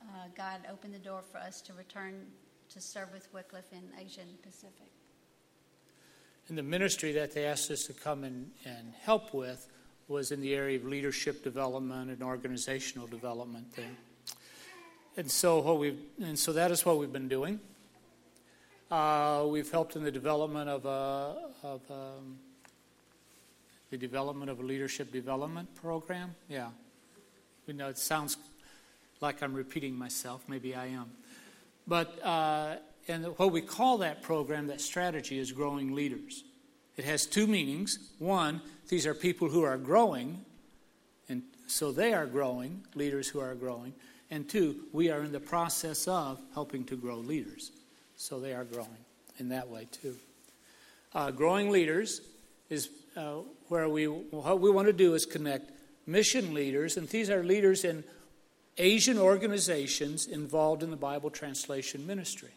uh, 0.00 0.04
God 0.36 0.60
opened 0.70 0.94
the 0.94 0.98
door 1.00 1.22
for 1.32 1.38
us 1.38 1.60
to 1.62 1.72
return 1.72 2.14
to 2.70 2.80
serve 2.80 3.12
with 3.12 3.28
Wycliffe 3.34 3.72
in 3.72 3.82
Asia 4.00 4.20
and 4.20 4.40
Pacific. 4.42 4.86
And 6.48 6.56
the 6.56 6.62
ministry 6.62 7.10
that 7.12 7.34
they 7.34 7.44
asked 7.44 7.72
us 7.72 7.84
to 7.86 7.92
come 7.92 8.22
and, 8.22 8.52
and 8.64 8.94
help 9.02 9.34
with 9.34 9.68
was 10.06 10.30
in 10.30 10.40
the 10.40 10.54
area 10.54 10.78
of 10.78 10.84
leadership 10.84 11.42
development 11.42 12.10
and 12.10 12.22
organizational 12.22 13.08
development 13.08 13.74
there. 13.74 13.84
And 15.16 15.28
so 15.28 15.58
what 15.58 15.80
we 15.80 15.96
and 16.22 16.38
so 16.38 16.52
that 16.52 16.70
is 16.70 16.86
what 16.86 16.98
we've 16.98 17.12
been 17.12 17.28
doing. 17.28 17.58
Uh, 18.90 19.44
we've 19.46 19.70
helped 19.70 19.96
in 19.96 20.02
the 20.02 20.10
development 20.10 20.70
of 20.70 20.86
a, 20.86 21.36
of 21.62 21.82
um, 21.90 22.38
the 23.90 23.98
development 23.98 24.50
of 24.50 24.60
a 24.60 24.62
leadership 24.62 25.12
development 25.12 25.68
program. 25.74 26.34
Yeah, 26.48 26.68
we 27.66 27.74
know 27.74 27.88
it 27.88 27.98
sounds 27.98 28.38
like 29.20 29.42
I'm 29.42 29.52
repeating 29.52 29.94
myself. 29.94 30.42
Maybe 30.48 30.74
I 30.74 30.86
am, 30.86 31.10
but 31.86 32.18
uh, 32.24 32.76
and 33.08 33.26
what 33.36 33.52
we 33.52 33.60
call 33.60 33.98
that 33.98 34.22
program, 34.22 34.68
that 34.68 34.80
strategy, 34.80 35.38
is 35.38 35.52
growing 35.52 35.94
leaders. 35.94 36.44
It 36.96 37.04
has 37.04 37.26
two 37.26 37.46
meanings. 37.46 37.98
One, 38.18 38.62
these 38.88 39.06
are 39.06 39.12
people 39.12 39.50
who 39.50 39.64
are 39.64 39.76
growing, 39.76 40.46
and 41.28 41.42
so 41.66 41.92
they 41.92 42.14
are 42.14 42.26
growing, 42.26 42.86
leaders 42.94 43.28
who 43.28 43.38
are 43.40 43.54
growing. 43.54 43.92
And 44.30 44.48
two, 44.48 44.76
we 44.94 45.10
are 45.10 45.20
in 45.24 45.32
the 45.32 45.40
process 45.40 46.08
of 46.08 46.40
helping 46.54 46.84
to 46.84 46.96
grow 46.96 47.16
leaders. 47.16 47.70
So 48.18 48.40
they 48.40 48.52
are 48.52 48.64
growing 48.64 49.04
in 49.38 49.48
that 49.50 49.68
way 49.68 49.86
too. 49.90 50.16
Uh, 51.14 51.30
growing 51.30 51.70
leaders 51.70 52.20
is 52.68 52.90
uh, 53.16 53.36
where 53.68 53.88
we 53.88 54.06
what 54.06 54.60
we 54.60 54.70
want 54.70 54.88
to 54.88 54.92
do 54.92 55.14
is 55.14 55.24
connect 55.24 55.70
mission 56.04 56.52
leaders, 56.52 56.96
and 56.96 57.08
these 57.08 57.30
are 57.30 57.44
leaders 57.44 57.84
in 57.84 58.02
Asian 58.76 59.18
organizations 59.18 60.26
involved 60.26 60.82
in 60.82 60.90
the 60.90 60.96
Bible 60.96 61.30
translation 61.30 62.06
ministry, 62.08 62.50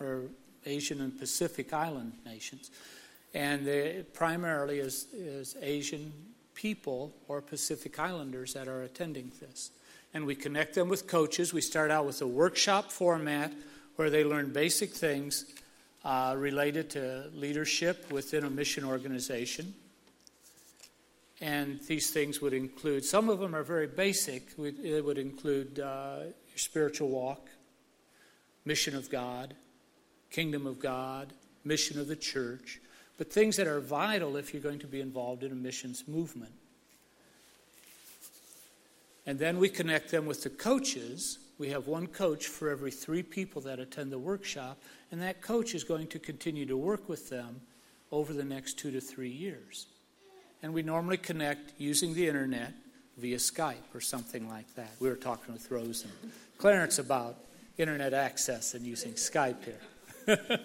or 0.00 0.24
Asian 0.66 1.00
and 1.00 1.16
Pacific 1.16 1.72
Island 1.72 2.12
nations, 2.26 2.72
and 3.32 3.64
they, 3.64 4.04
primarily 4.12 4.80
is, 4.80 5.06
is 5.14 5.56
Asian 5.62 6.12
people 6.54 7.14
or 7.28 7.40
Pacific 7.40 7.98
Islanders 8.00 8.54
that 8.54 8.66
are 8.66 8.82
attending 8.82 9.30
this. 9.40 9.70
And 10.12 10.26
we 10.26 10.34
connect 10.34 10.74
them 10.74 10.88
with 10.88 11.06
coaches. 11.06 11.52
We 11.52 11.60
start 11.60 11.92
out 11.92 12.06
with 12.06 12.20
a 12.20 12.26
workshop 12.26 12.90
format 12.90 13.52
where 14.00 14.08
they 14.08 14.24
learn 14.24 14.50
basic 14.50 14.94
things 14.94 15.44
uh, 16.06 16.34
related 16.34 16.88
to 16.88 17.28
leadership 17.34 18.10
within 18.10 18.44
a 18.44 18.48
mission 18.48 18.82
organization. 18.82 19.74
And 21.42 21.78
these 21.80 22.08
things 22.08 22.40
would 22.40 22.54
include, 22.54 23.04
some 23.04 23.28
of 23.28 23.40
them 23.40 23.54
are 23.54 23.62
very 23.62 23.88
basic. 23.88 24.54
It 24.58 25.04
would 25.04 25.18
include 25.18 25.80
uh, 25.80 26.20
your 26.22 26.56
spiritual 26.56 27.10
walk, 27.10 27.50
mission 28.64 28.96
of 28.96 29.10
God, 29.10 29.52
kingdom 30.30 30.66
of 30.66 30.80
God, 30.80 31.34
mission 31.62 32.00
of 32.00 32.08
the 32.08 32.16
church, 32.16 32.80
but 33.18 33.30
things 33.30 33.56
that 33.56 33.66
are 33.66 33.80
vital 33.80 34.34
if 34.38 34.54
you're 34.54 34.62
going 34.62 34.78
to 34.78 34.86
be 34.86 35.02
involved 35.02 35.42
in 35.42 35.52
a 35.52 35.54
missions 35.54 36.04
movement. 36.08 36.54
And 39.26 39.38
then 39.38 39.58
we 39.58 39.68
connect 39.68 40.10
them 40.10 40.24
with 40.24 40.42
the 40.42 40.48
coaches 40.48 41.38
we 41.60 41.68
have 41.68 41.86
one 41.86 42.06
coach 42.06 42.46
for 42.46 42.70
every 42.70 42.90
three 42.90 43.22
people 43.22 43.60
that 43.60 43.78
attend 43.78 44.10
the 44.10 44.18
workshop, 44.18 44.80
and 45.12 45.20
that 45.20 45.42
coach 45.42 45.74
is 45.74 45.84
going 45.84 46.06
to 46.06 46.18
continue 46.18 46.64
to 46.64 46.74
work 46.74 47.06
with 47.06 47.28
them 47.28 47.60
over 48.10 48.32
the 48.32 48.42
next 48.42 48.78
two 48.78 48.90
to 48.90 48.98
three 48.98 49.28
years. 49.28 49.86
And 50.62 50.72
we 50.72 50.82
normally 50.82 51.18
connect 51.18 51.78
using 51.78 52.14
the 52.14 52.26
internet 52.26 52.72
via 53.18 53.36
Skype 53.36 53.94
or 53.94 54.00
something 54.00 54.48
like 54.48 54.74
that. 54.74 54.90
We 55.00 55.10
were 55.10 55.16
talking 55.16 55.52
with 55.52 55.70
Rose 55.70 56.04
and 56.04 56.32
Clarence 56.56 56.98
about 56.98 57.36
internet 57.76 58.14
access 58.14 58.72
and 58.72 58.86
using 58.86 59.12
Skype 59.12 59.62
here. 59.62 59.80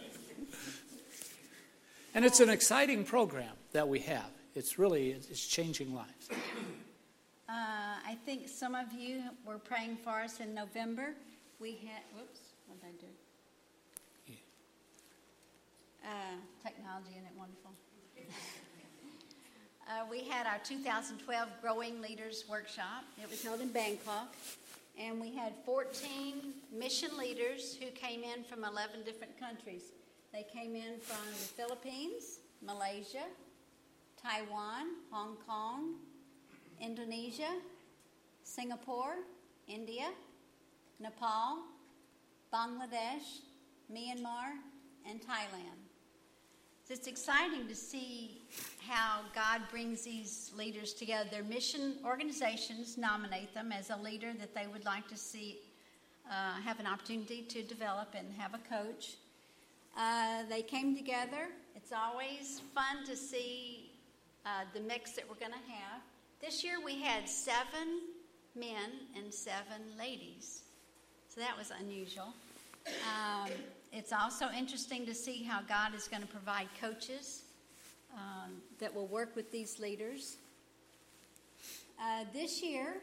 and 2.16 2.24
it's 2.24 2.40
an 2.40 2.50
exciting 2.50 3.04
program 3.04 3.52
that 3.74 3.90
we 3.90 4.00
have. 4.00 4.30
It's 4.56 4.80
really 4.80 5.10
it's 5.10 5.46
changing 5.46 5.94
lives. 5.94 6.30
Uh, 7.50 7.85
I 8.08 8.14
think 8.14 8.48
some 8.48 8.76
of 8.76 8.94
you 8.94 9.24
were 9.48 9.58
praying 9.58 9.98
for 10.04 10.22
us 10.22 10.40
in 10.40 10.54
November. 10.54 11.16
We 11.60 11.72
had, 11.72 12.04
whoops, 12.16 12.40
what 12.68 12.80
did 12.80 12.88
I 12.88 13.02
do? 13.02 13.08
Yeah. 14.28 16.12
Uh, 16.12 16.36
technology, 16.64 17.10
isn't 17.14 17.26
it 17.26 17.34
wonderful? 17.36 17.72
uh, 19.90 20.06
we 20.12 20.20
had 20.20 20.46
our 20.46 20.60
2012 20.64 21.50
Growing 21.64 22.00
Leaders 22.00 22.44
Workshop. 22.48 23.06
It 23.20 23.28
was 23.28 23.44
held 23.44 23.60
in 23.62 23.70
Bangkok. 23.70 24.36
And 25.00 25.20
we 25.20 25.34
had 25.34 25.54
14 25.66 26.54
mission 26.78 27.18
leaders 27.18 27.76
who 27.76 27.88
came 27.88 28.22
in 28.22 28.44
from 28.44 28.64
11 28.64 29.02
different 29.04 29.38
countries. 29.40 29.82
They 30.32 30.46
came 30.54 30.76
in 30.76 31.00
from 31.02 31.26
the 31.32 31.36
Philippines, 31.36 32.38
Malaysia, 32.64 33.26
Taiwan, 34.22 34.90
Hong 35.10 35.38
Kong, 35.48 35.96
Indonesia, 36.80 37.50
Singapore, 38.46 39.16
India, 39.68 40.12
Nepal, 41.00 41.64
Bangladesh, 42.54 43.42
Myanmar, 43.92 44.54
and 45.10 45.20
Thailand. 45.20 45.82
So 46.88 46.94
it's 46.94 47.08
exciting 47.08 47.68
to 47.68 47.76
see 47.76 48.44
how 48.88 49.22
God 49.34 49.62
brings 49.72 50.04
these 50.04 50.52
leaders 50.56 50.94
together. 50.94 51.28
Their 51.30 51.44
mission 51.44 51.96
organizations 52.06 52.98
nominate 52.98 53.54
them 53.56 53.72
as 53.72 53.90
a 53.90 53.98
leader 53.98 54.32
that 54.40 54.54
they 54.54 54.68
would 54.72 54.86
like 54.86 55.08
to 55.10 55.18
see 55.18 55.58
uh, 56.30 56.62
have 56.64 56.80
an 56.80 56.86
opportunity 56.86 57.42
to 57.42 57.64
develop 57.64 58.14
and 58.16 58.28
have 58.38 58.54
a 58.54 58.60
coach. 58.70 59.16
Uh, 59.98 60.44
they 60.48 60.62
came 60.62 60.96
together. 60.96 61.48
It's 61.76 61.92
always 61.92 62.62
fun 62.76 63.04
to 63.08 63.16
see 63.16 63.92
uh, 64.46 64.66
the 64.76 64.82
mix 64.82 65.14
that 65.14 65.26
we're 65.28 65.40
going 65.40 65.52
to 65.52 65.72
have. 65.72 66.02
This 66.40 66.64
year 66.64 66.78
we 66.84 67.02
had 67.02 67.28
seven 67.28 68.02
men 68.56 68.92
and 69.18 69.34
seven 69.34 69.82
ladies. 69.98 70.62
So 71.30 71.42
that 71.42 71.58
was 71.58 71.72
unusual. 71.80 72.34
Um, 72.88 73.50
it's 73.92 74.14
also 74.14 74.50
interesting 74.58 75.06
to 75.06 75.14
see 75.14 75.44
how 75.44 75.62
God 75.62 75.94
is 75.96 76.08
going 76.08 76.22
to 76.22 76.28
provide 76.28 76.68
coaches 76.80 77.44
um, 78.14 78.52
that 78.80 78.94
will 78.94 79.08
work 79.08 79.36
with 79.36 79.52
these 79.52 79.80
leaders. 79.80 80.38
Uh, 82.00 82.26
this 82.34 82.62
year, 82.62 82.98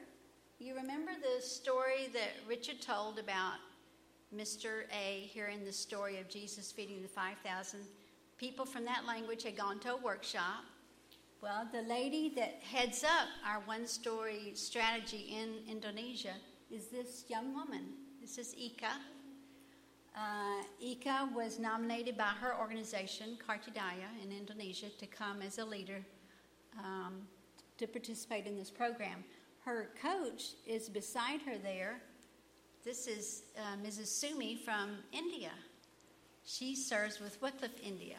you 0.58 0.74
remember 0.74 1.12
the 1.12 1.42
story 1.42 2.08
that 2.12 2.30
Richard 2.48 2.80
told 2.80 3.18
about 3.18 3.54
Mr. 4.34 4.84
A 4.92 5.28
hearing 5.32 5.64
the 5.64 5.72
story 5.72 6.18
of 6.18 6.28
Jesus 6.28 6.72
feeding 6.72 7.02
the 7.02 7.08
5,000 7.08 7.80
people 8.38 8.64
from 8.64 8.84
that 8.84 9.04
language 9.06 9.42
had 9.42 9.56
gone 9.56 9.78
to 9.80 9.94
a 9.94 9.96
workshop 9.96 10.64
well, 11.42 11.66
the 11.72 11.82
lady 11.82 12.32
that 12.36 12.60
heads 12.62 13.02
up 13.02 13.26
our 13.44 13.60
one 13.64 13.84
story 13.84 14.52
strategy 14.54 15.36
in 15.36 15.54
Indonesia 15.68 16.34
is 16.70 16.86
this 16.86 17.24
young 17.28 17.52
woman. 17.52 17.82
This 18.20 18.38
is 18.38 18.54
Ika. 18.56 18.92
Uh, 20.16 20.62
Ika 20.80 21.30
was 21.34 21.58
nominated 21.58 22.16
by 22.16 22.30
her 22.40 22.56
organization, 22.56 23.36
Kartidaya, 23.44 24.06
in 24.22 24.30
Indonesia, 24.30 24.86
to 25.00 25.06
come 25.06 25.42
as 25.42 25.58
a 25.58 25.64
leader 25.64 26.04
um, 26.78 27.22
to 27.76 27.88
participate 27.88 28.46
in 28.46 28.56
this 28.56 28.70
program. 28.70 29.24
Her 29.64 29.90
coach 30.00 30.52
is 30.64 30.88
beside 30.88 31.42
her 31.42 31.58
there. 31.58 32.02
This 32.84 33.08
is 33.08 33.42
uh, 33.58 33.76
Mrs. 33.84 34.06
Sumi 34.06 34.60
from 34.64 34.98
India. 35.10 35.50
She 36.44 36.76
serves 36.76 37.18
with 37.18 37.42
Wycliffe 37.42 37.80
India. 37.82 38.18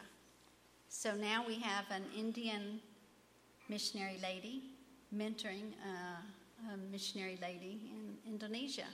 So 0.90 1.16
now 1.16 1.46
we 1.48 1.56
have 1.60 1.86
an 1.90 2.04
Indian 2.18 2.82
missionary 3.70 4.20
lady 4.22 4.64
mentoring 5.16 5.72
a, 5.86 6.74
a 6.74 6.78
missionary 6.92 7.38
lady 7.42 7.80
in 7.92 8.32
Indonesia. 8.32 8.88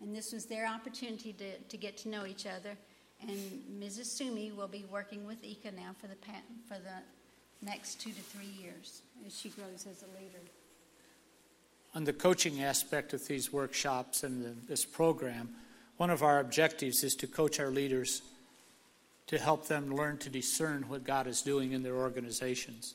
And 0.00 0.14
this 0.14 0.32
was 0.32 0.46
their 0.46 0.66
opportunity 0.66 1.32
to, 1.34 1.58
to 1.58 1.76
get 1.76 1.96
to 1.98 2.08
know 2.08 2.26
each 2.26 2.46
other. 2.46 2.76
And 3.20 3.62
Mrs. 3.80 4.06
Sumi 4.06 4.50
will 4.52 4.68
be 4.68 4.84
working 4.90 5.26
with 5.26 5.44
Ika 5.44 5.72
now 5.72 5.94
for 6.00 6.06
the 6.06 6.16
for 6.66 6.80
the 6.80 7.66
next 7.66 8.00
two 8.00 8.10
to 8.10 8.20
three 8.20 8.48
years 8.62 9.02
as 9.26 9.38
she 9.38 9.50
grows 9.50 9.86
as 9.90 10.02
a 10.02 10.06
leader. 10.18 10.40
On 11.94 12.04
the 12.04 12.12
coaching 12.12 12.62
aspect 12.62 13.12
of 13.12 13.26
these 13.26 13.52
workshops 13.52 14.22
and 14.22 14.42
the, 14.42 14.54
this 14.68 14.84
program, 14.84 15.50
one 15.96 16.08
of 16.08 16.22
our 16.22 16.40
objectives 16.40 17.04
is 17.04 17.14
to 17.16 17.26
coach 17.26 17.60
our 17.60 17.70
leaders 17.70 18.22
to 19.26 19.38
help 19.38 19.66
them 19.66 19.94
learn 19.94 20.16
to 20.18 20.30
discern 20.30 20.84
what 20.88 21.04
God 21.04 21.26
is 21.26 21.42
doing 21.42 21.72
in 21.72 21.82
their 21.82 21.96
organizations. 21.96 22.94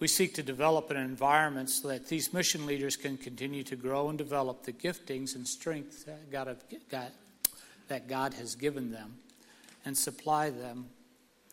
We 0.00 0.06
seek 0.06 0.34
to 0.34 0.42
develop 0.42 0.90
an 0.90 0.96
environment 0.96 1.70
so 1.70 1.88
that 1.88 2.06
these 2.06 2.32
mission 2.32 2.66
leaders 2.66 2.96
can 2.96 3.16
continue 3.16 3.64
to 3.64 3.76
grow 3.76 4.08
and 4.08 4.16
develop 4.16 4.62
the 4.62 4.72
giftings 4.72 5.34
and 5.34 5.46
strengths 5.46 6.04
that 6.04 6.30
God, 6.30 6.56
that 7.88 8.08
God 8.08 8.34
has 8.34 8.54
given 8.54 8.92
them 8.92 9.16
and 9.84 9.96
supply 9.96 10.50
them 10.50 10.86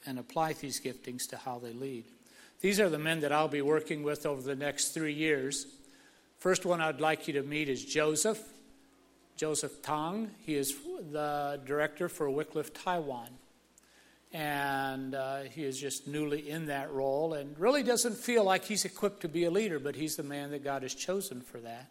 and 0.06 0.20
apply 0.20 0.54
these 0.54 0.80
giftings 0.80 1.28
to 1.30 1.38
how 1.38 1.58
they 1.58 1.74
lead. 1.74 2.06
These 2.62 2.80
are 2.80 2.90
the 2.90 3.00
men 3.00 3.20
that 3.22 3.32
I'll 3.32 3.48
be 3.48 3.62
working 3.62 4.04
with 4.04 4.26
over 4.26 4.42
the 4.42 4.56
next 4.56 4.90
three 4.90 5.14
years. 5.14 5.66
First 6.38 6.66
one 6.66 6.82
I'd 6.82 7.02
like 7.02 7.28
you 7.28 7.34
to 7.34 7.44
meet 7.44 7.70
is 7.70 7.84
Joseph. 7.84 8.40
Joseph 9.38 9.82
Tang. 9.82 10.32
He 10.46 10.56
is 10.56 10.76
the 11.12 11.60
director 11.66 12.08
for 12.08 12.30
Wycliffe 12.30 12.74
Taiwan. 12.74 13.30
And 14.36 15.16
uh, 15.16 15.44
he 15.44 15.64
is 15.64 15.80
just 15.80 16.08
newly 16.08 16.50
in 16.50 16.66
that 16.66 16.92
role 16.92 17.36
and 17.36 17.58
really 17.58 17.84
doesn't 17.84 18.18
feel 18.18 18.44
like 18.44 18.66
he's 18.66 18.84
equipped 18.84 19.22
to 19.22 19.30
be 19.30 19.46
a 19.46 19.50
leader, 19.50 19.80
but 19.80 19.96
he's 19.96 20.18
the 20.18 20.24
man 20.24 20.52
that 20.52 20.62
God 20.62 20.82
has 20.82 20.94
chosen 20.94 21.40
for 21.40 21.58
that. 21.60 21.90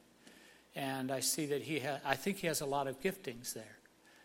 And 0.77 1.11
I 1.11 1.21
see 1.21 1.47
that 1.47 1.63
he 1.63 1.79
ha- 1.79 2.01
I 2.05 2.17
think 2.17 2.37
he 2.37 2.47
has 2.47 2.61
a 2.61 2.67
lot 2.67 2.87
of 2.87 3.01
giftings 3.01 3.55
there. 3.55 3.79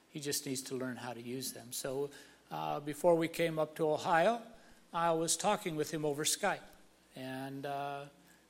He 0.10 0.20
just 0.20 0.46
needs 0.46 0.62
to 0.64 0.76
learn 0.76 0.98
how 0.98 1.14
to 1.14 1.22
use 1.22 1.54
them. 1.54 1.68
So 1.72 2.10
uh, 2.52 2.82
before 2.82 3.16
we 3.16 3.30
came 3.30 3.58
up 3.58 3.74
to 3.78 3.90
Ohio, 3.90 4.42
I 4.94 5.12
was 5.12 5.38
talking 5.38 5.78
with 5.78 5.90
him 5.90 6.04
over 6.04 6.26
Skype. 6.26 6.58
And 7.16 7.66
uh, 7.66 8.02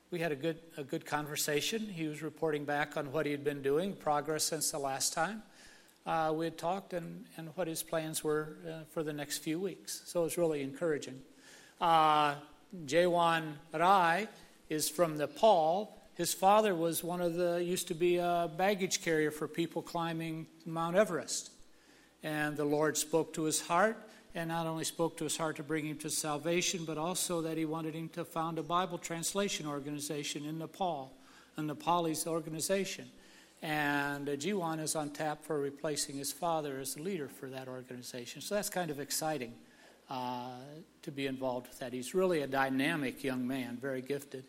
we 0.09 0.17
had 0.17 0.31
a 0.31 0.35
good, 0.35 0.57
a 0.77 0.83
good 0.83 1.05
conversation. 1.05 1.81
He 1.81 2.07
was 2.07 2.23
reporting 2.23 2.65
back 2.65 2.97
on 2.97 3.11
what 3.11 3.27
he 3.27 3.31
had 3.31 3.43
been 3.43 3.61
doing, 3.61 3.93
progress 3.93 4.45
since 4.45 4.71
the 4.71 4.79
last 4.79 5.13
time 5.13 5.43
uh, 6.09 6.31
we 6.33 6.45
had 6.45 6.57
talked, 6.57 6.93
and, 6.93 7.23
and 7.37 7.49
what 7.53 7.67
his 7.67 7.83
plans 7.83 8.23
were 8.23 8.57
uh, 8.67 8.83
for 8.89 9.03
the 9.03 9.13
next 9.13 9.39
few 9.39 9.59
weeks. 9.59 10.01
So 10.05 10.21
it 10.21 10.23
was 10.23 10.37
really 10.39 10.63
encouraging. 10.63 11.21
Uh, 11.79 12.33
Jiwan 12.87 13.53
Rai 13.71 14.27
is 14.69 14.89
from 14.89 15.17
Nepal. 15.19 15.95
His 16.15 16.33
father 16.33 16.73
was 16.73 17.03
one 17.03 17.21
of 17.21 17.35
the, 17.35 17.63
used 17.63 17.87
to 17.89 17.93
be 17.93 18.17
a 18.17 18.49
baggage 18.57 19.03
carrier 19.03 19.29
for 19.29 19.47
people 19.47 19.83
climbing 19.83 20.47
Mount 20.65 20.95
Everest. 20.95 21.51
And 22.23 22.57
the 22.57 22.65
Lord 22.65 22.97
spoke 22.97 23.31
to 23.35 23.43
his 23.43 23.61
heart 23.61 23.95
and 24.33 24.49
not 24.49 24.65
only 24.65 24.85
spoke 24.85 25.15
to 25.17 25.25
his 25.25 25.37
heart 25.37 25.57
to 25.57 25.63
bring 25.63 25.85
him 25.85 25.97
to 25.97 26.09
salvation, 26.09 26.85
but 26.85 26.97
also 26.97 27.41
that 27.41 27.55
he 27.55 27.65
wanted 27.65 27.93
him 27.93 28.09
to 28.09 28.25
found 28.25 28.57
a 28.57 28.63
Bible 28.63 28.97
translation 28.97 29.67
organization 29.67 30.43
in 30.43 30.57
Nepal, 30.57 31.13
a 31.55 31.61
Nepalese 31.61 32.25
organization. 32.25 33.05
And 33.61 34.29
uh, 34.29 34.33
Jiwan 34.33 34.79
is 34.79 34.95
on 34.95 35.09
tap 35.09 35.43
for 35.43 35.59
replacing 35.59 36.17
his 36.17 36.31
father 36.31 36.79
as 36.79 36.95
the 36.95 37.01
leader 37.01 37.27
for 37.27 37.47
that 37.47 37.67
organization. 37.67 38.41
So 38.41 38.55
that's 38.55 38.69
kind 38.69 38.89
of 38.89 38.99
exciting 38.99 39.53
uh, 40.09 40.51
to 41.01 41.11
be 41.11 41.27
involved 41.27 41.67
with 41.67 41.79
that. 41.79 41.91
He's 41.91 42.13
really 42.13 42.41
a 42.41 42.47
dynamic 42.47 43.23
young 43.23 43.45
man, 43.45 43.77
very 43.81 44.01
gifted. 44.01 44.45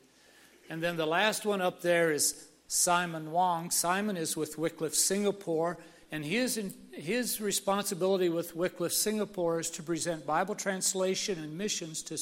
And 0.68 0.80
then 0.82 0.96
the 0.96 1.06
last 1.06 1.44
one 1.44 1.60
up 1.60 1.82
there 1.82 2.12
is 2.12 2.48
Simon 2.68 3.32
Wong. 3.32 3.70
Simon 3.70 4.16
is 4.16 4.36
with 4.36 4.56
Wycliffe 4.58 4.94
Singapore 4.94 5.78
and 6.12 6.24
his, 6.24 6.60
his 6.92 7.40
responsibility 7.40 8.28
with 8.28 8.56
Wycliffe 8.56 8.92
Singapore 8.92 9.60
is 9.60 9.70
to 9.70 9.82
present 9.82 10.26
Bible 10.26 10.56
translation 10.56 11.38
and 11.38 11.56
missions 11.56 12.02
to 12.02 12.18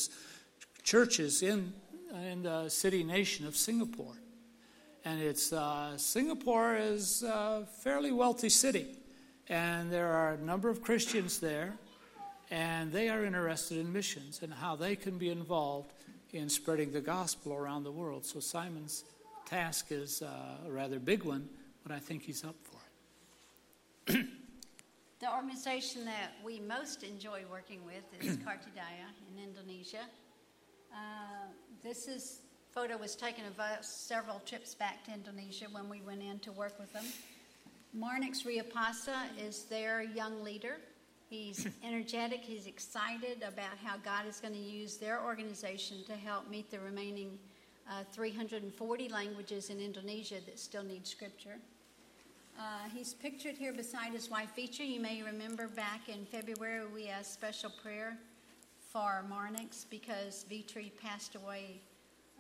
churches 0.83 1.43
in, 1.43 1.73
in 2.31 2.43
the 2.43 2.69
city 2.69 3.03
nation 3.03 3.47
of 3.47 3.57
Singapore. 3.57 4.15
And 5.05 5.21
it's, 5.21 5.53
uh, 5.53 5.97
Singapore 5.97 6.77
is 6.77 7.23
a 7.23 7.67
fairly 7.83 8.13
wealthy 8.13 8.49
city. 8.49 8.97
And 9.49 9.91
there 9.91 10.13
are 10.13 10.35
a 10.35 10.39
number 10.39 10.69
of 10.69 10.83
Christians 10.83 11.39
there, 11.39 11.73
and 12.51 12.93
they 12.93 13.09
are 13.09 13.25
interested 13.25 13.79
in 13.79 13.91
missions 13.93 14.41
and 14.43 14.53
how 14.53 14.77
they 14.77 14.95
can 14.97 15.17
be 15.17 15.31
involved 15.31 15.93
in 16.33 16.49
spreading 16.49 16.93
the 16.93 17.01
gospel 17.01 17.55
around 17.55 17.85
the 17.85 17.93
world. 17.93 18.27
So 18.27 18.41
Simon's 18.41 19.05
task 19.47 19.87
is 19.91 20.21
uh, 20.21 20.67
a 20.67 20.71
rather 20.71 20.99
big 20.99 21.25
one, 21.25 21.49
but 21.83 21.93
I 21.93 21.99
think 21.99 22.23
he's 22.23 22.45
up 22.45 22.57
for 22.63 24.13
it. 24.13 24.27
the 25.21 25.35
organization 25.35 26.05
that 26.05 26.33
we 26.45 26.61
most 26.61 27.03
enjoy 27.03 27.45
working 27.51 27.81
with 27.87 28.05
is 28.21 28.37
Kartidaya 28.37 29.09
in 29.33 29.43
Indonesia. 29.43 30.05
Uh, 30.93 30.97
this 31.83 32.09
is 32.09 32.41
photo 32.79 32.97
was 32.97 33.17
taken 33.17 33.45
of 33.45 33.59
us 33.59 33.89
several 33.89 34.41
trips 34.47 34.73
back 34.73 35.05
to 35.05 35.13
Indonesia 35.13 35.67
when 35.73 35.89
we 35.89 36.01
went 36.03 36.23
in 36.23 36.39
to 36.39 36.53
work 36.53 36.79
with 36.79 36.93
them. 36.93 37.03
Marnix 37.93 38.47
Riapasa 38.47 39.17
is 39.37 39.65
their 39.65 40.05
young 40.05 40.45
leader. 40.45 40.77
He's 41.29 41.67
energetic, 41.85 42.39
he's 42.41 42.69
excited 42.69 43.39
about 43.39 43.77
how 43.83 43.97
God 43.97 44.29
is 44.29 44.39
going 44.39 44.55
to 44.55 44.61
use 44.61 44.97
their 44.97 45.21
organization 45.25 46.05
to 46.07 46.13
help 46.13 46.49
meet 46.49 46.71
the 46.71 46.79
remaining 46.79 47.37
uh, 47.91 48.05
340 48.13 49.09
languages 49.09 49.71
in 49.71 49.81
Indonesia 49.81 50.37
that 50.47 50.61
still 50.61 50.85
need 50.85 51.05
scripture. 51.05 51.57
Uh, 52.57 52.63
he's 52.95 53.13
pictured 53.13 53.57
here 53.57 53.73
beside 53.73 54.13
his 54.13 54.31
wife 54.31 54.51
Vitri. 54.57 54.89
You 54.89 55.01
may 55.01 55.21
remember 55.25 55.67
back 55.67 56.09
in 56.09 56.25
February 56.27 56.87
we 56.95 57.09
asked 57.09 57.35
special 57.35 57.73
prayer 57.83 58.17
for 58.93 59.25
Marnix 59.29 59.85
because 59.91 60.45
Vitri 60.49 60.93
passed 61.03 61.35
away 61.35 61.81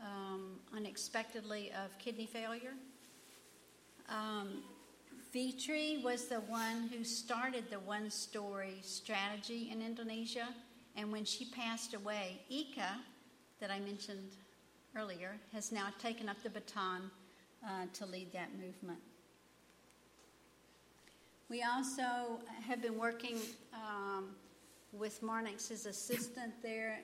um, 0.02 0.60
unexpectedly 0.74 1.70
of 1.72 1.96
kidney 1.98 2.26
failure. 2.26 2.74
Um, 4.08 4.62
Vitri 5.34 6.02
was 6.02 6.26
the 6.26 6.40
one 6.40 6.88
who 6.92 7.04
started 7.04 7.64
the 7.70 7.80
one 7.80 8.10
story 8.10 8.78
strategy 8.82 9.68
in 9.70 9.82
Indonesia, 9.82 10.48
and 10.96 11.12
when 11.12 11.24
she 11.24 11.44
passed 11.44 11.94
away, 11.94 12.40
Ika, 12.48 12.96
that 13.60 13.70
I 13.70 13.78
mentioned 13.80 14.36
earlier, 14.96 15.36
has 15.52 15.70
now 15.70 15.88
taken 15.98 16.28
up 16.28 16.42
the 16.42 16.50
baton 16.50 17.10
uh, 17.64 17.86
to 17.92 18.06
lead 18.06 18.32
that 18.32 18.48
movement. 18.58 19.00
We 21.50 21.62
also 21.62 22.40
have 22.66 22.82
been 22.82 22.98
working 22.98 23.36
um, 23.72 24.30
with 24.92 25.22
Marnix's 25.22 25.86
assistant 25.86 26.52
there, 26.62 27.00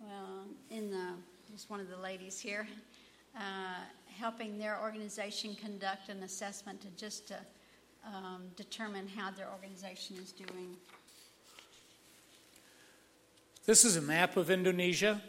well, 0.00 0.44
in 0.70 0.90
the, 0.90 1.14
just 1.52 1.70
one 1.70 1.80
of 1.80 1.88
the 1.88 1.96
ladies 1.96 2.38
here, 2.38 2.66
uh, 3.36 3.40
helping 4.06 4.58
their 4.58 4.78
organization 4.80 5.54
conduct 5.54 6.08
an 6.08 6.22
assessment 6.22 6.80
to 6.80 6.88
just 6.96 7.28
to 7.28 7.36
um, 8.06 8.42
determine 8.56 9.08
how 9.08 9.30
their 9.30 9.48
organization 9.50 10.16
is 10.16 10.32
doing. 10.32 10.76
This 13.66 13.84
is 13.84 13.96
a 13.96 14.02
map 14.02 14.36
of 14.36 14.50
Indonesia. 14.50 15.20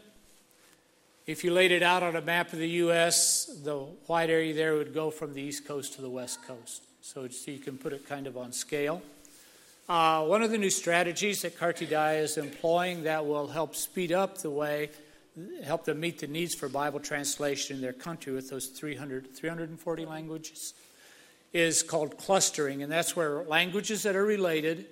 If 1.26 1.44
you 1.44 1.52
laid 1.52 1.72
it 1.72 1.82
out 1.82 2.02
on 2.02 2.16
a 2.16 2.22
map 2.22 2.52
of 2.52 2.58
the 2.58 2.68
U.S., 2.68 3.46
the 3.62 3.76
white 4.06 4.30
area 4.30 4.54
there 4.54 4.74
would 4.74 4.92
go 4.92 5.10
from 5.10 5.34
the 5.34 5.42
east 5.42 5.66
coast 5.66 5.94
to 5.94 6.02
the 6.02 6.10
west 6.10 6.46
coast 6.46 6.82
so, 7.02 7.26
so 7.28 7.50
you 7.50 7.58
can 7.58 7.78
put 7.78 7.92
it 7.92 8.06
kind 8.06 8.26
of 8.26 8.36
on 8.36 8.52
scale. 8.52 9.02
Uh, 9.88 10.24
one 10.24 10.42
of 10.42 10.50
the 10.50 10.58
new 10.58 10.70
strategies 10.70 11.42
that 11.42 11.58
Kartidaya 11.58 12.22
is 12.22 12.36
employing 12.36 13.04
that 13.04 13.26
will 13.26 13.48
help 13.48 13.74
speed 13.74 14.12
up 14.12 14.38
the 14.38 14.50
way, 14.50 14.90
help 15.64 15.84
them 15.84 16.00
meet 16.00 16.18
the 16.18 16.26
needs 16.26 16.54
for 16.54 16.68
Bible 16.68 17.00
translation 17.00 17.76
in 17.76 17.82
their 17.82 17.92
country 17.92 18.32
with 18.32 18.50
those 18.50 18.66
300, 18.66 19.34
340 19.34 20.06
languages, 20.06 20.74
is 21.52 21.82
called 21.82 22.16
clustering. 22.16 22.82
And 22.82 22.90
that's 22.90 23.16
where 23.16 23.44
languages 23.44 24.02
that 24.02 24.16
are 24.16 24.24
related, 24.24 24.86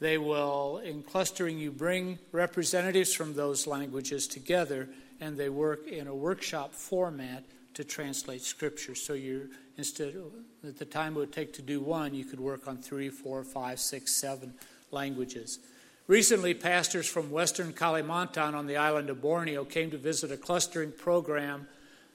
they 0.00 0.18
will, 0.18 0.78
in 0.78 1.02
clustering, 1.02 1.58
you 1.58 1.70
bring 1.70 2.18
representatives 2.32 3.14
from 3.14 3.34
those 3.34 3.66
languages 3.66 4.26
together 4.26 4.88
and 5.20 5.36
they 5.36 5.48
work 5.48 5.88
in 5.88 6.06
a 6.06 6.14
workshop 6.14 6.72
format 6.72 7.44
to 7.74 7.84
translate 7.84 8.42
scripture. 8.42 8.94
So 8.94 9.14
you 9.14 9.50
instead 9.76 10.14
of 10.16 10.32
at 10.66 10.78
the 10.78 10.84
time 10.84 11.16
it 11.16 11.20
would 11.20 11.32
take 11.32 11.52
to 11.54 11.62
do 11.62 11.80
one, 11.80 12.12
you 12.12 12.24
could 12.24 12.40
work 12.40 12.68
on 12.68 12.76
three, 12.76 13.08
four, 13.08 13.42
five, 13.44 13.80
six, 13.80 14.14
seven 14.14 14.52
languages. 14.90 15.60
Recently, 16.08 16.54
pastors 16.54 17.06
from 17.06 17.30
Western 17.30 17.74
Kalimantan 17.74 18.54
on 18.54 18.66
the 18.66 18.78
island 18.78 19.10
of 19.10 19.20
Borneo 19.20 19.66
came 19.66 19.90
to 19.90 19.98
visit 19.98 20.32
a 20.32 20.38
clustering 20.38 20.90
program 20.90 21.68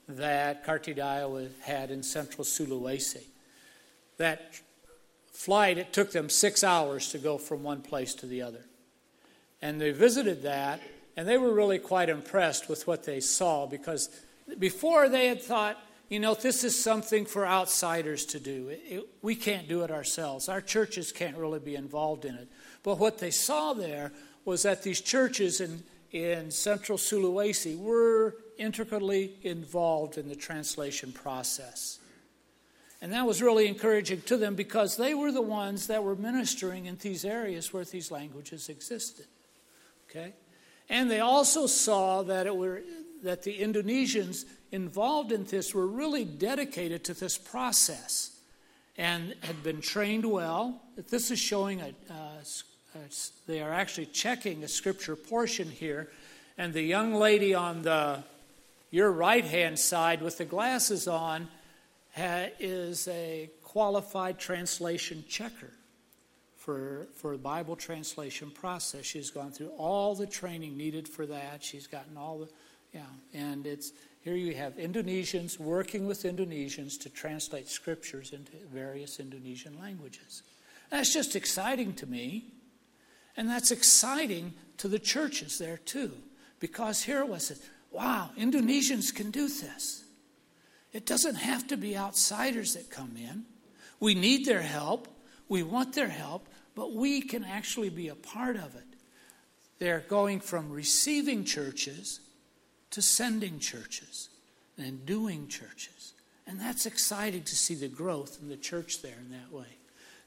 that 0.07 0.65
Kartidaya 0.65 1.51
had 1.61 1.91
in 1.91 2.01
central 2.01 2.43
Sulawesi. 2.43 3.21
That 4.17 4.59
flight, 5.31 5.77
it 5.77 5.93
took 5.93 6.11
them 6.11 6.27
six 6.27 6.63
hours 6.63 7.09
to 7.09 7.19
go 7.19 7.37
from 7.37 7.61
one 7.61 7.81
place 7.81 8.15
to 8.15 8.25
the 8.25 8.41
other. 8.41 8.65
And 9.61 9.79
they 9.79 9.91
visited 9.91 10.41
that, 10.41 10.81
and 11.15 11.27
they 11.27 11.37
were 11.37 11.53
really 11.53 11.77
quite 11.77 12.09
impressed 12.09 12.67
with 12.67 12.87
what 12.87 13.03
they 13.03 13.19
saw 13.19 13.67
because 13.67 14.09
before 14.57 15.07
they 15.07 15.27
had 15.27 15.43
thought, 15.43 15.77
you 16.09 16.19
know, 16.19 16.33
this 16.33 16.63
is 16.63 16.77
something 16.77 17.25
for 17.25 17.45
outsiders 17.45 18.25
to 18.25 18.39
do. 18.39 18.69
It, 18.69 18.81
it, 18.85 19.07
we 19.21 19.35
can't 19.35 19.67
do 19.67 19.83
it 19.83 19.91
ourselves. 19.91 20.49
Our 20.49 20.61
churches 20.61 21.11
can't 21.11 21.37
really 21.37 21.59
be 21.59 21.75
involved 21.75 22.25
in 22.25 22.33
it. 22.33 22.47
But 22.83 22.99
what 22.99 23.19
they 23.19 23.31
saw 23.31 23.73
there 23.73 24.11
was 24.45 24.63
that 24.63 24.83
these 24.83 25.01
churches 25.01 25.61
in, 25.61 25.83
in 26.11 26.51
central 26.51 26.97
Sulawesi 26.97 27.77
were 27.77 28.35
intricately 28.57 29.33
involved 29.41 30.17
in 30.17 30.29
the 30.29 30.35
translation 30.35 31.11
process. 31.11 31.99
And 33.01 33.11
that 33.11 33.25
was 33.25 33.41
really 33.41 33.67
encouraging 33.67 34.21
to 34.23 34.37
them 34.37 34.55
because 34.55 34.95
they 34.95 35.13
were 35.13 35.31
the 35.31 35.41
ones 35.41 35.87
that 35.87 36.03
were 36.03 36.15
ministering 36.15 36.85
in 36.85 36.97
these 36.97 37.25
areas 37.25 37.73
where 37.73 37.83
these 37.83 38.11
languages 38.11 38.69
existed. 38.69 39.25
Okay? 40.09 40.33
And 40.89 41.09
they 41.09 41.19
also 41.19 41.67
saw 41.67 42.23
that 42.23 42.47
it 42.47 42.55
were 42.55 42.81
that 43.23 43.43
the 43.43 43.57
Indonesians 43.57 44.45
involved 44.71 45.31
in 45.31 45.45
this 45.45 45.73
were 45.73 45.87
really 45.87 46.25
dedicated 46.25 47.05
to 47.05 47.13
this 47.13 47.37
process 47.37 48.37
and 48.97 49.33
had 49.41 49.63
been 49.63 49.81
trained 49.81 50.25
well. 50.25 50.81
This 51.09 51.31
is 51.31 51.39
showing 51.39 51.81
a, 51.81 51.93
uh, 52.09 52.43
they 53.47 53.61
are 53.61 53.71
actually 53.71 54.07
checking 54.07 54.63
a 54.63 54.67
scripture 54.67 55.15
portion 55.15 55.69
here, 55.69 56.09
and 56.57 56.73
the 56.73 56.81
young 56.81 57.13
lady 57.13 57.53
on 57.53 57.81
the 57.81 58.23
your 58.91 59.11
right 59.11 59.45
hand 59.45 59.79
side 59.79 60.21
with 60.21 60.37
the 60.37 60.45
glasses 60.45 61.07
on 61.07 61.47
ha, 62.15 62.45
is 62.59 63.07
a 63.07 63.49
qualified 63.63 64.37
translation 64.37 65.23
checker 65.27 65.71
for 66.57 67.07
for 67.15 67.31
the 67.31 67.41
Bible 67.41 67.75
translation 67.75 68.51
process. 68.51 69.05
She's 69.05 69.31
gone 69.31 69.51
through 69.51 69.71
all 69.77 70.15
the 70.15 70.27
training 70.27 70.77
needed 70.77 71.07
for 71.07 71.25
that. 71.25 71.63
She's 71.63 71.87
gotten 71.87 72.17
all 72.17 72.39
the 72.39 72.49
yeah, 72.93 73.01
and 73.33 73.65
it's 73.65 73.91
here 74.21 74.35
you 74.35 74.53
have 74.55 74.75
Indonesians 74.75 75.59
working 75.59 76.05
with 76.05 76.23
Indonesians 76.23 76.97
to 77.01 77.09
translate 77.09 77.67
scriptures 77.67 78.31
into 78.31 78.51
various 78.71 79.19
Indonesian 79.19 79.77
languages. 79.79 80.43
That's 80.89 81.11
just 81.11 81.35
exciting 81.35 81.93
to 81.95 82.05
me. 82.05 82.53
And 83.35 83.49
that's 83.49 83.71
exciting 83.71 84.53
to 84.77 84.87
the 84.87 84.99
churches 84.99 85.57
there 85.57 85.77
too. 85.77 86.11
Because 86.59 87.03
here 87.03 87.25
was 87.25 87.51
it 87.51 87.59
wow, 87.91 88.31
Indonesians 88.37 89.13
can 89.13 89.29
do 89.29 89.47
this. 89.47 90.03
It 90.91 91.05
doesn't 91.05 91.35
have 91.35 91.67
to 91.67 91.77
be 91.77 91.95
outsiders 91.95 92.73
that 92.73 92.89
come 92.89 93.15
in. 93.15 93.45
We 93.99 94.15
need 94.15 94.45
their 94.45 94.61
help. 94.61 95.07
We 95.47 95.61
want 95.61 95.93
their 95.93 96.09
help, 96.09 96.47
but 96.75 96.93
we 96.93 97.21
can 97.21 97.43
actually 97.43 97.89
be 97.89 98.07
a 98.07 98.15
part 98.15 98.55
of 98.55 98.75
it. 98.75 98.83
They're 99.79 100.03
going 100.07 100.39
from 100.39 100.71
receiving 100.71 101.45
churches 101.45 102.19
to 102.91 103.01
sending 103.01 103.59
churches 103.59 104.29
and 104.77 105.05
doing 105.05 105.47
churches. 105.47 106.13
And 106.47 106.59
that's 106.59 106.85
exciting 106.85 107.43
to 107.43 107.55
see 107.55 107.75
the 107.75 107.87
growth 107.87 108.39
in 108.41 108.49
the 108.49 108.57
church 108.57 109.01
there 109.01 109.17
in 109.19 109.31
that 109.31 109.51
way. 109.51 109.77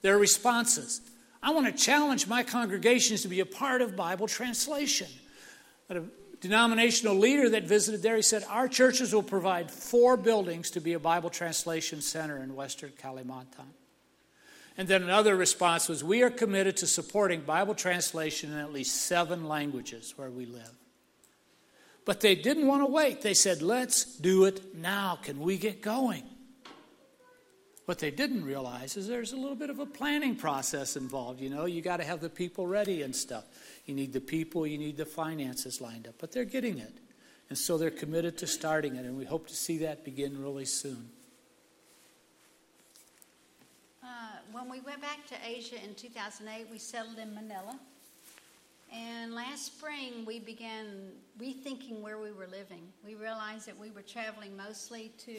Their 0.02 0.18
responses 0.18 1.00
I 1.42 1.50
want 1.52 1.66
to 1.66 1.72
challenge 1.72 2.26
my 2.26 2.42
congregations 2.42 3.22
to 3.22 3.28
be 3.28 3.40
a 3.40 3.46
part 3.46 3.82
of 3.82 3.96
Bible 3.96 4.26
translation. 4.26 5.08
But 5.88 5.96
a 5.98 6.04
denominational 6.40 7.16
leader 7.16 7.48
that 7.50 7.64
visited 7.64 8.02
there, 8.02 8.16
he 8.16 8.22
said, 8.22 8.44
Our 8.48 8.68
churches 8.68 9.12
will 9.12 9.22
provide 9.22 9.70
four 9.70 10.16
buildings 10.16 10.70
to 10.72 10.80
be 10.80 10.94
a 10.94 10.98
Bible 10.98 11.30
translation 11.30 12.00
center 12.00 12.38
in 12.38 12.54
Western 12.54 12.90
Kalimantan. 12.90 13.68
And 14.78 14.88
then 14.88 15.02
another 15.02 15.36
response 15.36 15.88
was, 15.88 16.02
We 16.02 16.22
are 16.22 16.30
committed 16.30 16.76
to 16.78 16.86
supporting 16.86 17.42
Bible 17.42 17.74
translation 17.74 18.52
in 18.52 18.58
at 18.58 18.72
least 18.72 19.02
seven 19.02 19.46
languages 19.48 20.14
where 20.16 20.30
we 20.30 20.46
live. 20.46 20.72
But 22.06 22.20
they 22.20 22.36
didn't 22.36 22.68
want 22.68 22.82
to 22.82 22.86
wait. 22.86 23.20
They 23.20 23.34
said, 23.34 23.60
let's 23.60 24.04
do 24.04 24.44
it 24.44 24.76
now. 24.76 25.18
Can 25.22 25.40
we 25.40 25.58
get 25.58 25.82
going? 25.82 26.22
What 27.86 28.00
they 28.00 28.10
didn't 28.10 28.44
realize 28.44 28.96
is 28.96 29.06
there's 29.06 29.32
a 29.32 29.36
little 29.36 29.54
bit 29.54 29.70
of 29.70 29.78
a 29.78 29.86
planning 29.86 30.34
process 30.34 30.96
involved. 30.96 31.40
You 31.40 31.50
know, 31.50 31.66
you 31.66 31.82
got 31.82 31.98
to 31.98 32.04
have 32.04 32.20
the 32.20 32.28
people 32.28 32.66
ready 32.66 33.02
and 33.02 33.14
stuff. 33.14 33.44
You 33.86 33.94
need 33.94 34.12
the 34.12 34.20
people, 34.20 34.66
you 34.66 34.76
need 34.76 34.96
the 34.96 35.06
finances 35.06 35.80
lined 35.80 36.08
up. 36.08 36.16
But 36.18 36.32
they're 36.32 36.44
getting 36.44 36.78
it. 36.78 36.94
And 37.48 37.56
so 37.56 37.78
they're 37.78 37.92
committed 37.92 38.36
to 38.38 38.46
starting 38.48 38.96
it, 38.96 39.04
and 39.04 39.16
we 39.16 39.24
hope 39.24 39.46
to 39.46 39.54
see 39.54 39.78
that 39.78 40.04
begin 40.04 40.42
really 40.42 40.64
soon. 40.64 41.08
Uh, 44.02 44.06
when 44.50 44.68
we 44.68 44.80
went 44.80 45.00
back 45.00 45.24
to 45.28 45.36
Asia 45.46 45.76
in 45.84 45.94
2008, 45.94 46.66
we 46.68 46.78
settled 46.78 47.18
in 47.18 47.32
Manila. 47.32 47.78
And 48.92 49.32
last 49.32 49.66
spring, 49.66 50.24
we 50.26 50.40
began 50.40 51.12
rethinking 51.40 52.00
where 52.00 52.18
we 52.18 52.32
were 52.32 52.48
living. 52.48 52.82
We 53.04 53.14
realized 53.14 53.66
that 53.68 53.78
we 53.78 53.92
were 53.92 54.02
traveling 54.02 54.56
mostly 54.56 55.12
to 55.18 55.36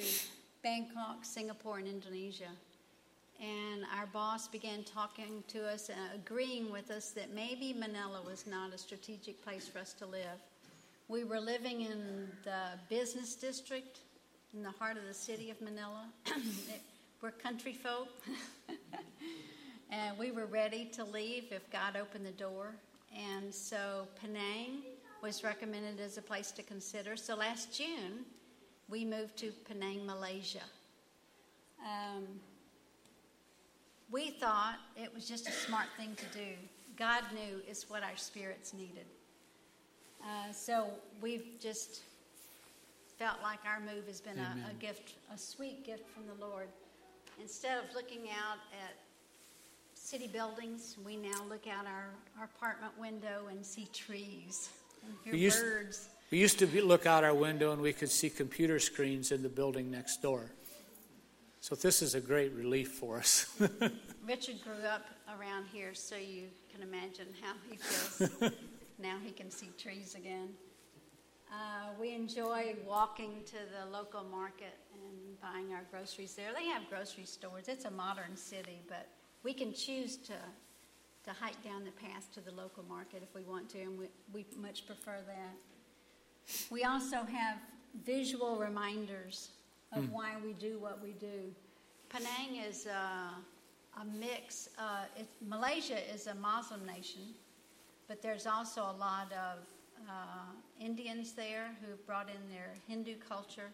Bangkok, 0.63 1.23
Singapore, 1.23 1.77
and 1.77 1.87
Indonesia. 1.87 2.51
And 3.39 3.85
our 3.95 4.07
boss 4.07 4.47
began 4.47 4.83
talking 4.83 5.43
to 5.49 5.67
us 5.67 5.89
and 5.89 5.99
agreeing 6.15 6.71
with 6.71 6.89
us 6.89 7.11
that 7.11 7.33
maybe 7.33 7.73
Manila 7.73 8.21
was 8.25 8.47
not 8.47 8.73
a 8.73 8.77
strategic 8.77 9.43
place 9.43 9.67
for 9.67 9.79
us 9.79 9.93
to 9.93 10.05
live. 10.05 10.39
We 11.07 11.23
were 11.23 11.39
living 11.39 11.81
in 11.81 12.29
the 12.43 12.79
business 12.89 13.35
district 13.35 13.99
in 14.53 14.63
the 14.63 14.71
heart 14.71 14.97
of 14.97 15.05
the 15.05 15.13
city 15.13 15.51
of 15.51 15.61
Manila. 15.61 16.05
we're 17.21 17.31
country 17.31 17.73
folk. 17.73 18.09
and 19.91 20.17
we 20.17 20.31
were 20.31 20.47
ready 20.47 20.85
to 20.93 21.03
leave 21.03 21.45
if 21.51 21.69
God 21.71 21.95
opened 21.95 22.25
the 22.25 22.31
door. 22.31 22.73
And 23.15 23.53
so 23.53 24.07
Penang 24.19 24.81
was 25.21 25.43
recommended 25.43 25.99
as 25.99 26.17
a 26.17 26.21
place 26.21 26.51
to 26.51 26.63
consider. 26.63 27.15
So 27.15 27.35
last 27.35 27.75
June, 27.75 28.25
we 28.89 29.03
moved 29.03 29.37
to 29.37 29.51
Penang, 29.67 30.05
Malaysia. 30.05 30.63
Um, 31.81 32.25
we 34.11 34.31
thought 34.31 34.77
it 34.95 35.13
was 35.13 35.27
just 35.27 35.47
a 35.47 35.51
smart 35.51 35.87
thing 35.97 36.15
to 36.15 36.37
do. 36.37 36.47
God 36.97 37.23
knew 37.33 37.61
it's 37.67 37.89
what 37.89 38.03
our 38.03 38.15
spirits 38.15 38.73
needed. 38.73 39.05
Uh, 40.21 40.51
so 40.51 40.87
we've 41.21 41.59
just 41.59 42.01
felt 43.19 43.37
like 43.43 43.59
our 43.65 43.79
move 43.79 44.07
has 44.07 44.21
been 44.21 44.39
a, 44.39 44.57
a, 44.69 44.73
gift, 44.73 45.13
a 45.33 45.37
sweet 45.37 45.85
gift 45.85 46.03
from 46.09 46.23
the 46.27 46.45
Lord. 46.45 46.67
Instead 47.39 47.77
of 47.77 47.83
looking 47.93 48.29
out 48.31 48.57
at 48.83 48.95
city 49.93 50.27
buildings, 50.27 50.97
we 51.05 51.17
now 51.17 51.43
look 51.49 51.67
out 51.67 51.85
our, 51.85 52.09
our 52.39 52.45
apartment 52.45 52.97
window 52.99 53.47
and 53.49 53.63
see 53.65 53.87
trees 53.93 54.69
and 55.03 55.13
hear 55.23 55.51
birds. 55.51 56.09
We 56.29 56.39
used 56.39 56.59
to 56.59 56.65
be, 56.65 56.81
look 56.81 57.05
out 57.05 57.23
our 57.23 57.33
window 57.33 57.71
and 57.71 57.81
we 57.81 57.93
could 57.93 58.09
see 58.09 58.29
computer 58.29 58.79
screens 58.79 59.31
in 59.31 59.43
the 59.43 59.49
building 59.49 59.89
next 59.89 60.21
door. 60.21 60.51
So 61.61 61.75
this 61.75 62.01
is 62.01 62.15
a 62.15 62.21
great 62.21 62.53
relief 62.53 62.91
for 62.91 63.17
us. 63.17 63.45
Richard 64.27 64.61
grew 64.63 64.85
up 64.87 65.05
around 65.39 65.65
here, 65.71 65.93
so 65.93 66.15
you 66.15 66.43
can 66.71 66.81
imagine 66.81 67.27
how 67.41 67.53
he 67.69 67.77
feels. 67.77 68.53
now 68.99 69.17
he 69.23 69.31
can 69.31 69.49
see 69.49 69.69
trees 69.77 70.15
again. 70.15 70.49
Uh, 71.51 71.89
we 71.99 72.13
enjoy 72.13 72.75
walking 72.85 73.41
to 73.45 73.55
the 73.55 73.89
local 73.91 74.23
market 74.25 74.77
and 74.93 75.39
buying 75.41 75.73
our 75.73 75.83
groceries 75.89 76.35
there. 76.35 76.49
They 76.53 76.65
have 76.65 76.83
grocery 76.89 77.25
stores. 77.25 77.69
It's 77.69 77.85
a 77.85 77.91
modern 77.91 78.35
city, 78.35 78.81
but 78.89 79.07
we 79.43 79.53
can 79.53 79.73
choose 79.73 80.17
to, 80.17 80.33
to 81.23 81.31
hike 81.31 81.61
down 81.63 81.85
the 81.85 81.91
path 81.91 82.27
to 82.33 82.41
the 82.41 82.51
local 82.51 82.83
market 82.83 83.23
if 83.23 83.33
we 83.33 83.43
want 83.43 83.69
to, 83.69 83.79
and 83.79 83.97
we, 83.97 84.07
we 84.33 84.45
much 84.57 84.85
prefer 84.85 85.19
that. 85.25 85.55
We 86.69 86.83
also 86.83 87.23
have 87.23 87.57
visual 88.05 88.57
reminders 88.57 89.49
of 89.91 90.03
mm. 90.03 90.11
why 90.11 90.35
we 90.43 90.53
do 90.53 90.79
what 90.79 91.01
we 91.03 91.11
do. 91.13 91.53
Penang 92.09 92.63
is 92.67 92.85
a, 92.85 93.31
a 93.99 94.05
mix. 94.19 94.69
Uh, 94.77 95.05
it, 95.17 95.27
Malaysia 95.47 95.97
is 96.13 96.27
a 96.27 96.35
Muslim 96.35 96.85
nation, 96.85 97.21
but 98.07 98.21
there's 98.21 98.47
also 98.47 98.81
a 98.81 98.95
lot 98.97 99.31
of 99.33 99.59
uh, 100.07 100.51
Indians 100.79 101.33
there 101.33 101.71
who 101.81 101.95
brought 102.05 102.29
in 102.29 102.49
their 102.49 102.71
Hindu 102.87 103.15
culture, 103.27 103.69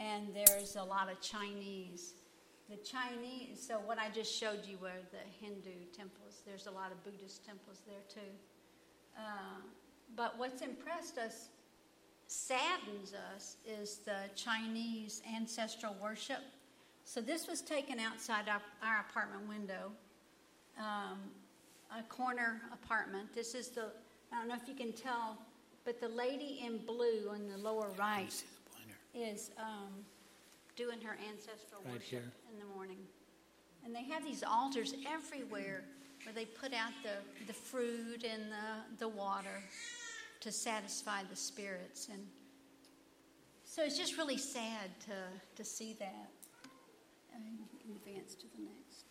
and 0.00 0.28
there's 0.34 0.76
a 0.76 0.84
lot 0.84 1.10
of 1.10 1.20
Chinese 1.20 2.14
the 2.70 2.76
Chinese, 2.76 3.60
so 3.60 3.74
what 3.84 3.98
I 3.98 4.08
just 4.08 4.34
showed 4.34 4.64
you 4.64 4.78
were 4.80 5.02
the 5.10 5.24
Hindu 5.40 5.84
temples. 5.94 6.42
There's 6.46 6.66
a 6.66 6.70
lot 6.70 6.92
of 6.92 7.02
Buddhist 7.04 7.44
temples 7.44 7.82
there 7.86 8.00
too. 8.08 8.32
Uh, 9.16 9.60
but 10.16 10.38
what's 10.38 10.62
impressed 10.62 11.18
us, 11.18 11.48
saddens 12.34 13.14
us, 13.34 13.56
is 13.66 13.98
the 13.98 14.16
Chinese 14.34 15.22
ancestral 15.34 15.96
worship. 16.02 16.40
So 17.04 17.20
this 17.20 17.46
was 17.46 17.60
taken 17.60 18.00
outside 18.00 18.48
our, 18.48 18.62
our 18.82 19.04
apartment 19.08 19.48
window, 19.48 19.92
um, 20.78 21.18
a 21.96 22.02
corner 22.08 22.60
apartment. 22.72 23.34
This 23.34 23.54
is 23.54 23.68
the, 23.68 23.86
I 24.32 24.38
don't 24.38 24.48
know 24.48 24.56
if 24.60 24.68
you 24.68 24.74
can 24.74 24.92
tell, 24.92 25.38
but 25.84 26.00
the 26.00 26.08
lady 26.08 26.62
in 26.64 26.78
blue 26.78 27.30
on 27.30 27.48
the 27.48 27.58
lower 27.58 27.90
rite 27.96 28.42
is 29.14 29.50
um, 29.58 29.92
doing 30.76 31.00
her 31.02 31.16
ancestral 31.30 31.82
right 31.84 31.94
worship 31.94 32.08
here. 32.08 32.32
in 32.52 32.58
the 32.58 32.74
morning. 32.74 32.98
And 33.84 33.94
they 33.94 34.04
have 34.04 34.24
these 34.24 34.42
altars 34.42 34.94
everywhere 35.06 35.84
where 36.24 36.34
they 36.34 36.46
put 36.46 36.72
out 36.72 36.92
the, 37.02 37.46
the 37.46 37.52
fruit 37.52 38.24
and 38.24 38.42
the, 38.50 38.98
the 38.98 39.08
water 39.08 39.62
to 40.44 40.52
satisfy 40.52 41.22
the 41.30 41.36
spirits. 41.36 42.08
And 42.12 42.20
so 43.64 43.82
it's 43.82 43.96
just 43.96 44.18
really 44.18 44.36
sad 44.36 44.90
to, 45.06 45.16
to 45.56 45.64
see 45.64 45.96
that. 45.98 46.28
advance 47.96 48.34
to 48.34 48.46
the 48.54 48.62
next. 48.62 49.06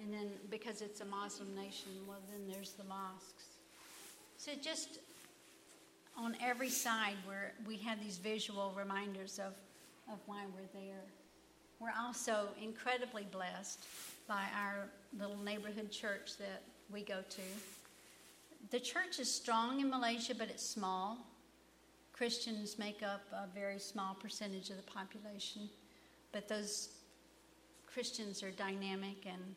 And 0.00 0.14
then 0.14 0.30
because 0.50 0.82
it's 0.82 1.00
a 1.00 1.04
Muslim 1.04 1.52
nation, 1.56 1.90
well, 2.06 2.20
then 2.30 2.46
there's 2.46 2.74
the 2.74 2.84
mosques. 2.84 3.56
So 4.36 4.52
just 4.62 5.00
on 6.16 6.36
every 6.40 6.70
side, 6.70 7.16
where 7.26 7.54
we 7.66 7.76
have 7.78 8.00
these 8.00 8.18
visual 8.18 8.72
reminders 8.76 9.40
of, 9.40 9.54
of 10.12 10.20
why 10.26 10.44
we're 10.54 10.80
there. 10.80 11.02
We're 11.80 11.92
also 11.98 12.46
incredibly 12.62 13.26
blessed 13.32 13.84
by 14.28 14.44
our 14.56 14.88
little 15.18 15.42
neighborhood 15.42 15.90
church 15.90 16.36
that 16.38 16.62
we 16.88 17.02
go 17.02 17.22
to. 17.28 17.42
The 18.70 18.80
church 18.80 19.18
is 19.18 19.32
strong 19.32 19.80
in 19.80 19.88
Malaysia, 19.88 20.34
but 20.34 20.48
it's 20.48 20.68
small. 20.68 21.18
Christians 22.12 22.78
make 22.78 23.02
up 23.02 23.22
a 23.32 23.46
very 23.54 23.78
small 23.78 24.14
percentage 24.14 24.70
of 24.70 24.76
the 24.76 24.82
population, 24.82 25.70
but 26.32 26.48
those 26.48 26.90
Christians 27.86 28.42
are 28.42 28.50
dynamic 28.50 29.24
and, 29.24 29.54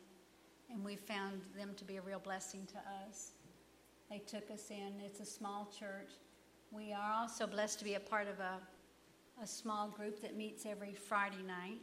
and 0.70 0.84
we 0.84 0.96
found 0.96 1.42
them 1.56 1.72
to 1.76 1.84
be 1.84 1.96
a 1.96 2.00
real 2.00 2.20
blessing 2.20 2.66
to 2.72 2.78
us. 3.06 3.32
They 4.08 4.18
took 4.18 4.50
us 4.50 4.70
in. 4.70 4.94
It's 5.04 5.20
a 5.20 5.26
small 5.26 5.68
church. 5.78 6.10
We 6.70 6.92
are 6.92 7.12
also 7.12 7.46
blessed 7.46 7.78
to 7.80 7.84
be 7.84 7.94
a 7.94 8.00
part 8.00 8.28
of 8.28 8.38
a, 8.40 9.42
a 9.42 9.46
small 9.46 9.88
group 9.88 10.22
that 10.22 10.36
meets 10.36 10.64
every 10.64 10.94
Friday 10.94 11.42
night, 11.46 11.80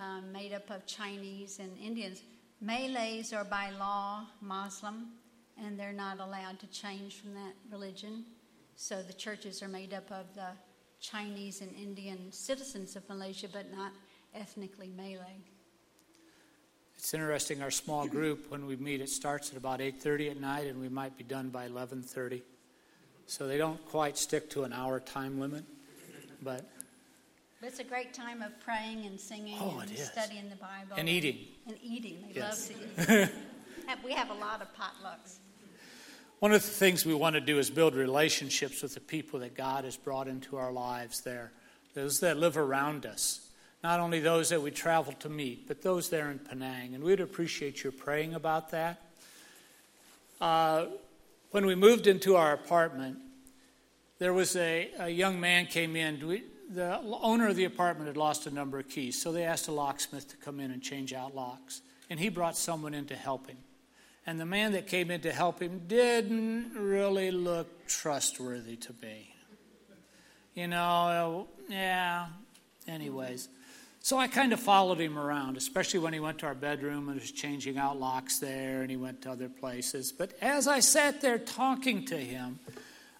um, 0.00 0.30
made 0.32 0.52
up 0.52 0.68
of 0.68 0.84
Chinese 0.84 1.58
and 1.60 1.78
Indians. 1.78 2.22
Malays 2.60 3.32
are 3.32 3.44
by 3.44 3.70
law 3.70 4.26
Muslim, 4.40 5.12
and 5.64 5.78
they're 5.78 5.92
not 5.92 6.20
allowed 6.20 6.58
to 6.60 6.66
change 6.68 7.20
from 7.20 7.34
that 7.34 7.54
religion. 7.70 8.24
So 8.76 9.02
the 9.02 9.12
churches 9.12 9.62
are 9.62 9.68
made 9.68 9.92
up 9.92 10.10
of 10.10 10.34
the 10.34 10.48
Chinese 11.00 11.60
and 11.60 11.74
Indian 11.74 12.32
citizens 12.32 12.96
of 12.96 13.08
Malaysia, 13.08 13.48
but 13.52 13.70
not 13.70 13.92
ethnically 14.34 14.92
Malay. 14.96 15.36
It's 16.96 17.14
interesting. 17.14 17.62
Our 17.62 17.70
small 17.70 18.06
group, 18.06 18.50
when 18.50 18.66
we 18.66 18.76
meet, 18.76 19.00
it 19.00 19.08
starts 19.08 19.50
at 19.50 19.56
about 19.56 19.80
8:30 19.80 20.30
at 20.30 20.38
night, 20.38 20.66
and 20.66 20.78
we 20.80 20.88
might 20.88 21.16
be 21.16 21.24
done 21.24 21.48
by 21.48 21.66
11:30. 21.66 22.42
So 23.26 23.46
they 23.46 23.56
don't 23.56 23.82
quite 23.86 24.18
stick 24.18 24.50
to 24.50 24.64
an 24.64 24.72
hour 24.72 25.00
time 25.00 25.40
limit, 25.40 25.64
but 26.42 26.68
It's 27.62 27.78
a 27.78 27.84
great 27.84 28.14
time 28.14 28.42
of 28.42 28.58
praying 28.60 29.04
and 29.04 29.20
singing 29.20 29.58
Oh, 29.60 29.80
and 29.80 29.98
studying 29.98 30.48
the 30.48 30.56
Bible 30.56 30.96
and 30.96 31.08
eating. 31.08 31.46
And 31.66 31.78
eating, 31.82 32.24
they 32.26 32.40
Yes. 32.40 32.70
love 32.70 33.04
to 33.06 33.22
eat. 33.22 33.30
We 34.04 34.12
have 34.12 34.30
a 34.30 34.34
lot 34.34 34.62
of 34.62 34.68
potlucks. 34.74 35.40
One 36.40 36.52
of 36.52 36.62
the 36.62 36.68
things 36.68 37.04
we 37.04 37.12
want 37.12 37.34
to 37.34 37.40
do 37.40 37.58
is 37.58 37.68
build 37.68 37.94
relationships 37.94 38.82
with 38.82 38.94
the 38.94 39.00
people 39.00 39.40
that 39.40 39.54
God 39.54 39.84
has 39.84 39.98
brought 39.98 40.26
into 40.26 40.56
our 40.56 40.72
lives 40.72 41.20
there, 41.20 41.52
those 41.92 42.20
that 42.20 42.38
live 42.38 42.56
around 42.56 43.04
us. 43.04 43.46
Not 43.84 44.00
only 44.00 44.20
those 44.20 44.48
that 44.48 44.62
we 44.62 44.70
travel 44.70 45.12
to 45.20 45.28
meet, 45.28 45.68
but 45.68 45.82
those 45.82 46.08
there 46.08 46.30
in 46.30 46.38
Penang. 46.38 46.94
And 46.94 47.04
we'd 47.04 47.20
appreciate 47.20 47.82
your 47.82 47.92
praying 47.92 48.32
about 48.32 48.70
that. 48.70 49.02
Uh, 50.40 50.86
when 51.50 51.66
we 51.66 51.74
moved 51.74 52.06
into 52.06 52.36
our 52.36 52.54
apartment, 52.54 53.18
there 54.18 54.32
was 54.32 54.56
a, 54.56 54.90
a 54.98 55.10
young 55.10 55.40
man 55.40 55.66
came 55.66 55.94
in. 55.94 56.26
We, 56.26 56.44
the 56.70 57.00
owner 57.02 57.48
of 57.48 57.56
the 57.56 57.64
apartment 57.64 58.06
had 58.06 58.16
lost 58.16 58.46
a 58.46 58.50
number 58.50 58.78
of 58.78 58.88
keys, 58.88 59.20
so 59.20 59.30
they 59.30 59.44
asked 59.44 59.68
a 59.68 59.72
locksmith 59.72 60.28
to 60.28 60.36
come 60.38 60.58
in 60.58 60.70
and 60.70 60.80
change 60.80 61.12
out 61.12 61.34
locks. 61.34 61.82
And 62.08 62.18
he 62.18 62.30
brought 62.30 62.56
someone 62.56 62.94
in 62.94 63.04
to 63.06 63.16
help 63.16 63.46
him. 63.46 63.58
And 64.30 64.38
the 64.38 64.46
man 64.46 64.70
that 64.72 64.86
came 64.86 65.10
in 65.10 65.22
to 65.22 65.32
help 65.32 65.60
him 65.60 65.82
didn't 65.88 66.74
really 66.76 67.32
look 67.32 67.88
trustworthy 67.88 68.76
to 68.76 68.94
me. 69.02 69.34
You 70.54 70.68
know, 70.68 71.48
yeah, 71.68 72.26
anyways. 72.86 73.48
So 73.98 74.18
I 74.18 74.28
kind 74.28 74.52
of 74.52 74.60
followed 74.60 75.00
him 75.00 75.18
around, 75.18 75.56
especially 75.56 75.98
when 75.98 76.12
he 76.12 76.20
went 76.20 76.38
to 76.38 76.46
our 76.46 76.54
bedroom 76.54 77.08
and 77.08 77.20
was 77.20 77.32
changing 77.32 77.76
out 77.76 77.98
locks 77.98 78.38
there, 78.38 78.82
and 78.82 78.88
he 78.88 78.96
went 78.96 79.20
to 79.22 79.32
other 79.32 79.48
places. 79.48 80.12
But 80.12 80.34
as 80.40 80.68
I 80.68 80.78
sat 80.78 81.20
there 81.20 81.36
talking 81.36 82.04
to 82.04 82.16
him, 82.16 82.60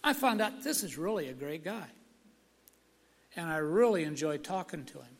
I 0.05 0.13
found 0.13 0.41
out 0.41 0.63
this 0.63 0.85
is 0.85 0.97
really 0.97 1.27
a 1.27 1.35
great 1.35 1.65
guy. 1.65 1.89
And 3.35 3.51
I 3.51 3.57
really 3.57 4.05
enjoyed 4.05 4.45
talking 4.45 4.85
to 4.85 4.99
him. 4.99 5.17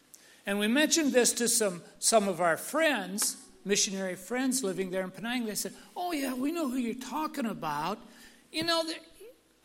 And 0.47 0.61
we 0.61 0.69
mentioned 0.69 1.13
this 1.13 1.33
to 1.33 1.49
some, 1.49 1.83
some 1.99 2.29
of 2.29 2.41
our 2.41 2.57
friends, 2.57 3.37
missionary 3.65 4.17
friends 4.17 4.63
living 4.63 4.91
there 4.91 5.03
in 5.03 5.11
Penang. 5.11 5.47
They 5.47 5.55
said, 5.55 5.73
Oh, 5.97 6.13
yeah, 6.13 6.35
we 6.35 6.53
know 6.53 6.69
who 6.69 6.77
you're 6.77 6.95
talking 6.95 7.47
about. 7.47 7.99
You 8.53 8.65
know, 8.65 8.85
there, 8.85 8.97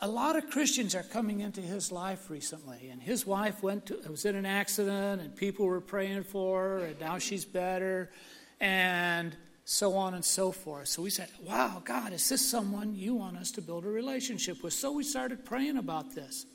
a 0.01 0.07
lot 0.07 0.35
of 0.35 0.49
Christians 0.49 0.93
are 0.93 1.03
coming 1.03 1.39
into 1.39 1.61
his 1.61 1.91
life 1.91 2.29
recently. 2.29 2.89
And 2.91 3.01
his 3.01 3.25
wife 3.25 3.63
went 3.63 3.87
to, 3.87 3.99
was 4.09 4.25
in 4.25 4.35
an 4.35 4.45
accident, 4.45 5.21
and 5.21 5.35
people 5.35 5.65
were 5.65 5.81
praying 5.81 6.23
for 6.23 6.61
her, 6.61 6.77
and 6.79 6.99
now 6.99 7.17
she's 7.17 7.45
better, 7.45 8.11
and 8.59 9.35
so 9.63 9.95
on 9.95 10.13
and 10.13 10.23
so 10.23 10.51
forth. 10.51 10.87
So 10.87 11.01
we 11.01 11.09
said, 11.09 11.29
Wow, 11.41 11.81
God, 11.83 12.13
is 12.13 12.27
this 12.29 12.47
someone 12.47 12.93
you 12.95 13.15
want 13.15 13.37
us 13.37 13.51
to 13.51 13.61
build 13.61 13.85
a 13.85 13.89
relationship 13.89 14.63
with? 14.63 14.73
So 14.73 14.91
we 14.91 15.03
started 15.03 15.43
praying 15.45 15.77
about 15.77 16.13
this. 16.13 16.45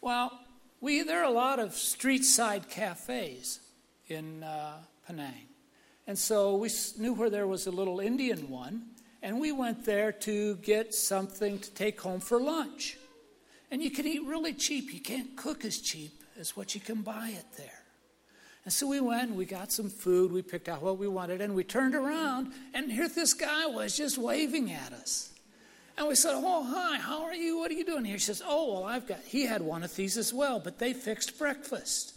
Well, 0.00 0.38
we, 0.80 1.02
there 1.02 1.20
are 1.20 1.24
a 1.24 1.30
lot 1.30 1.58
of 1.58 1.74
street 1.74 2.24
side 2.24 2.68
cafes 2.68 3.60
in 4.08 4.42
uh, 4.42 4.78
Penang. 5.06 5.48
And 6.06 6.18
so 6.18 6.56
we 6.56 6.70
knew 6.98 7.14
where 7.14 7.30
there 7.30 7.46
was 7.46 7.66
a 7.66 7.70
little 7.70 8.00
Indian 8.00 8.48
one, 8.48 8.82
and 9.22 9.40
we 9.40 9.50
went 9.50 9.84
there 9.84 10.12
to 10.12 10.56
get 10.56 10.94
something 10.94 11.58
to 11.58 11.70
take 11.72 12.00
home 12.00 12.20
for 12.20 12.40
lunch. 12.40 12.96
And 13.70 13.82
you 13.82 13.90
can 13.90 14.06
eat 14.06 14.22
really 14.24 14.54
cheap. 14.54 14.94
You 14.94 15.00
can't 15.00 15.36
cook 15.36 15.64
as 15.64 15.78
cheap 15.78 16.22
as 16.38 16.56
what 16.56 16.74
you 16.74 16.80
can 16.80 17.02
buy 17.02 17.30
it 17.36 17.46
there. 17.56 17.82
And 18.64 18.72
so 18.72 18.86
we 18.86 19.00
went 19.00 19.28
and 19.28 19.36
we 19.36 19.44
got 19.44 19.72
some 19.72 19.88
food. 19.88 20.32
We 20.32 20.42
picked 20.42 20.68
out 20.68 20.82
what 20.82 20.98
we 20.98 21.08
wanted, 21.08 21.40
and 21.40 21.54
we 21.54 21.64
turned 21.64 21.94
around, 21.94 22.52
and 22.74 22.90
here 22.90 23.08
this 23.08 23.32
guy 23.34 23.66
was 23.66 23.96
just 23.96 24.18
waving 24.18 24.72
at 24.72 24.92
us. 24.92 25.32
And 25.96 26.08
we 26.08 26.14
said, 26.14 26.32
Oh, 26.34 26.64
hi, 26.64 26.98
how 26.98 27.24
are 27.24 27.34
you? 27.34 27.58
What 27.58 27.70
are 27.70 27.74
you 27.74 27.84
doing 27.84 28.04
here? 28.04 28.16
He 28.16 28.20
says, 28.20 28.42
Oh, 28.44 28.72
well, 28.72 28.84
I've 28.84 29.06
got, 29.06 29.20
he 29.20 29.46
had 29.46 29.62
one 29.62 29.82
of 29.82 29.94
these 29.96 30.18
as 30.18 30.34
well, 30.34 30.60
but 30.60 30.78
they 30.78 30.92
fixed 30.92 31.38
breakfast. 31.38 32.15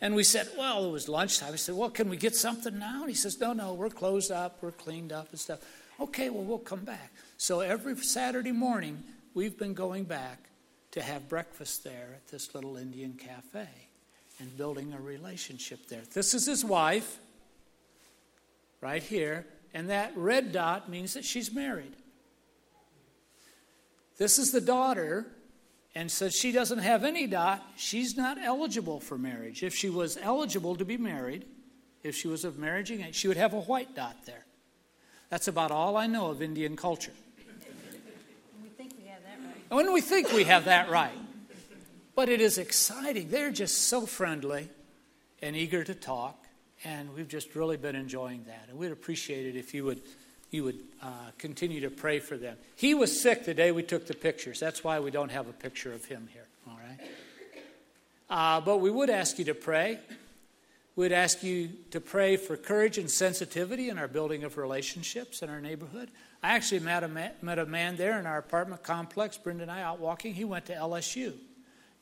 And 0.00 0.14
we 0.14 0.24
said, 0.24 0.48
Well, 0.56 0.84
it 0.84 0.90
was 0.90 1.08
lunchtime. 1.08 1.52
I 1.52 1.56
said, 1.56 1.74
Well, 1.74 1.90
can 1.90 2.08
we 2.08 2.16
get 2.16 2.34
something 2.34 2.78
now? 2.78 3.00
And 3.00 3.08
he 3.08 3.14
says, 3.14 3.40
No, 3.40 3.52
no, 3.52 3.74
we're 3.74 3.90
closed 3.90 4.30
up, 4.30 4.58
we're 4.60 4.72
cleaned 4.72 5.12
up 5.12 5.30
and 5.30 5.40
stuff. 5.40 5.60
Okay, 5.98 6.28
well, 6.28 6.44
we'll 6.44 6.58
come 6.58 6.84
back. 6.84 7.12
So 7.38 7.60
every 7.60 7.96
Saturday 7.96 8.52
morning, 8.52 9.02
we've 9.34 9.58
been 9.58 9.74
going 9.74 10.04
back 10.04 10.38
to 10.92 11.02
have 11.02 11.28
breakfast 11.28 11.84
there 11.84 12.08
at 12.14 12.28
this 12.28 12.54
little 12.54 12.76
Indian 12.76 13.14
cafe 13.14 13.68
and 14.38 14.56
building 14.56 14.92
a 14.92 15.00
relationship 15.00 15.86
there. 15.88 16.02
This 16.12 16.34
is 16.34 16.46
his 16.46 16.64
wife, 16.64 17.18
right 18.80 19.02
here, 19.02 19.46
and 19.72 19.88
that 19.90 20.12
red 20.16 20.52
dot 20.52 20.90
means 20.90 21.14
that 21.14 21.24
she's 21.24 21.52
married. 21.52 21.94
This 24.18 24.38
is 24.38 24.52
the 24.52 24.60
daughter, 24.60 25.26
and 25.96 26.10
since 26.10 26.36
she 26.36 26.52
doesn't 26.52 26.80
have 26.80 27.04
any 27.04 27.26
dot, 27.26 27.66
she's 27.74 28.18
not 28.18 28.36
eligible 28.36 29.00
for 29.00 29.16
marriage. 29.16 29.62
If 29.62 29.74
she 29.74 29.88
was 29.88 30.18
eligible 30.20 30.76
to 30.76 30.84
be 30.84 30.98
married, 30.98 31.46
if 32.02 32.14
she 32.14 32.28
was 32.28 32.44
of 32.44 32.58
marriage, 32.58 32.92
she 33.12 33.28
would 33.28 33.38
have 33.38 33.54
a 33.54 33.60
white 33.62 33.94
dot 33.94 34.14
there. 34.26 34.44
That's 35.30 35.48
about 35.48 35.70
all 35.70 35.96
I 35.96 36.06
know 36.06 36.26
of 36.26 36.42
Indian 36.42 36.76
culture. 36.76 37.14
We 38.62 38.68
think 38.68 38.92
we 39.00 39.08
have 39.08 39.22
that 39.22 39.38
right. 39.42 39.74
When 39.74 39.94
we 39.94 40.02
think 40.02 40.32
we 40.32 40.44
have 40.44 40.66
that 40.66 40.90
right. 40.90 41.18
But 42.14 42.28
it 42.28 42.42
is 42.42 42.58
exciting. 42.58 43.30
They're 43.30 43.50
just 43.50 43.84
so 43.84 44.04
friendly 44.04 44.68
and 45.40 45.56
eager 45.56 45.82
to 45.82 45.94
talk, 45.94 46.44
and 46.84 47.14
we've 47.14 47.26
just 47.26 47.54
really 47.54 47.78
been 47.78 47.96
enjoying 47.96 48.44
that. 48.48 48.66
And 48.68 48.76
we'd 48.76 48.92
appreciate 48.92 49.46
it 49.46 49.56
if 49.58 49.72
you 49.72 49.84
would, 49.86 50.02
you 50.50 50.64
would 50.64 50.80
uh, 51.02 51.30
continue 51.38 51.80
to 51.80 51.90
pray 51.90 52.18
for 52.18 52.36
them. 52.36 52.56
He 52.76 52.94
was 52.94 53.20
sick 53.20 53.44
the 53.44 53.54
day 53.54 53.72
we 53.72 53.82
took 53.82 54.06
the 54.06 54.14
pictures. 54.14 54.60
That's 54.60 54.84
why 54.84 55.00
we 55.00 55.10
don't 55.10 55.30
have 55.30 55.48
a 55.48 55.52
picture 55.52 55.92
of 55.92 56.04
him 56.04 56.28
here, 56.32 56.46
all 56.68 56.78
right? 56.78 57.08
Uh, 58.28 58.60
but 58.60 58.78
we 58.78 58.90
would 58.90 59.10
ask 59.10 59.38
you 59.38 59.44
to 59.46 59.54
pray. 59.54 59.98
We'd 60.94 61.12
ask 61.12 61.42
you 61.42 61.70
to 61.90 62.00
pray 62.00 62.36
for 62.36 62.56
courage 62.56 62.96
and 62.96 63.10
sensitivity 63.10 63.90
in 63.90 63.98
our 63.98 64.08
building 64.08 64.44
of 64.44 64.56
relationships 64.56 65.42
in 65.42 65.50
our 65.50 65.60
neighborhood. 65.60 66.10
I 66.42 66.54
actually 66.54 66.80
met 66.80 67.04
a, 67.04 67.08
man, 67.08 67.32
met 67.42 67.58
a 67.58 67.66
man 67.66 67.96
there 67.96 68.18
in 68.18 68.26
our 68.26 68.38
apartment 68.38 68.82
complex, 68.82 69.36
Brenda 69.36 69.64
and 69.64 69.70
I 69.70 69.82
out 69.82 70.00
walking. 70.00 70.32
He 70.32 70.44
went 70.44 70.66
to 70.66 70.74
LSU, 70.74 71.34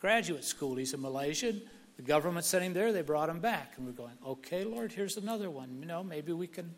graduate 0.01 0.45
school. 0.45 0.77
He's 0.77 0.95
a 0.95 0.99
Malaysian. 0.99 1.61
The 1.97 2.03
government 2.03 2.45
sent 2.45 2.65
him 2.65 2.73
there. 2.73 2.93
They 2.93 3.03
brought 3.03 3.29
him 3.29 3.41
back. 3.41 3.75
And 3.77 3.87
we're 3.87 3.93
going, 3.93 4.17
okay, 4.27 4.65
Lord, 4.65 4.93
here's 4.93 5.17
another 5.17 5.51
one. 5.51 5.77
You 5.81 5.87
know, 5.87 6.03
maybe 6.05 6.33
we 6.33 6.47
can 6.47 6.73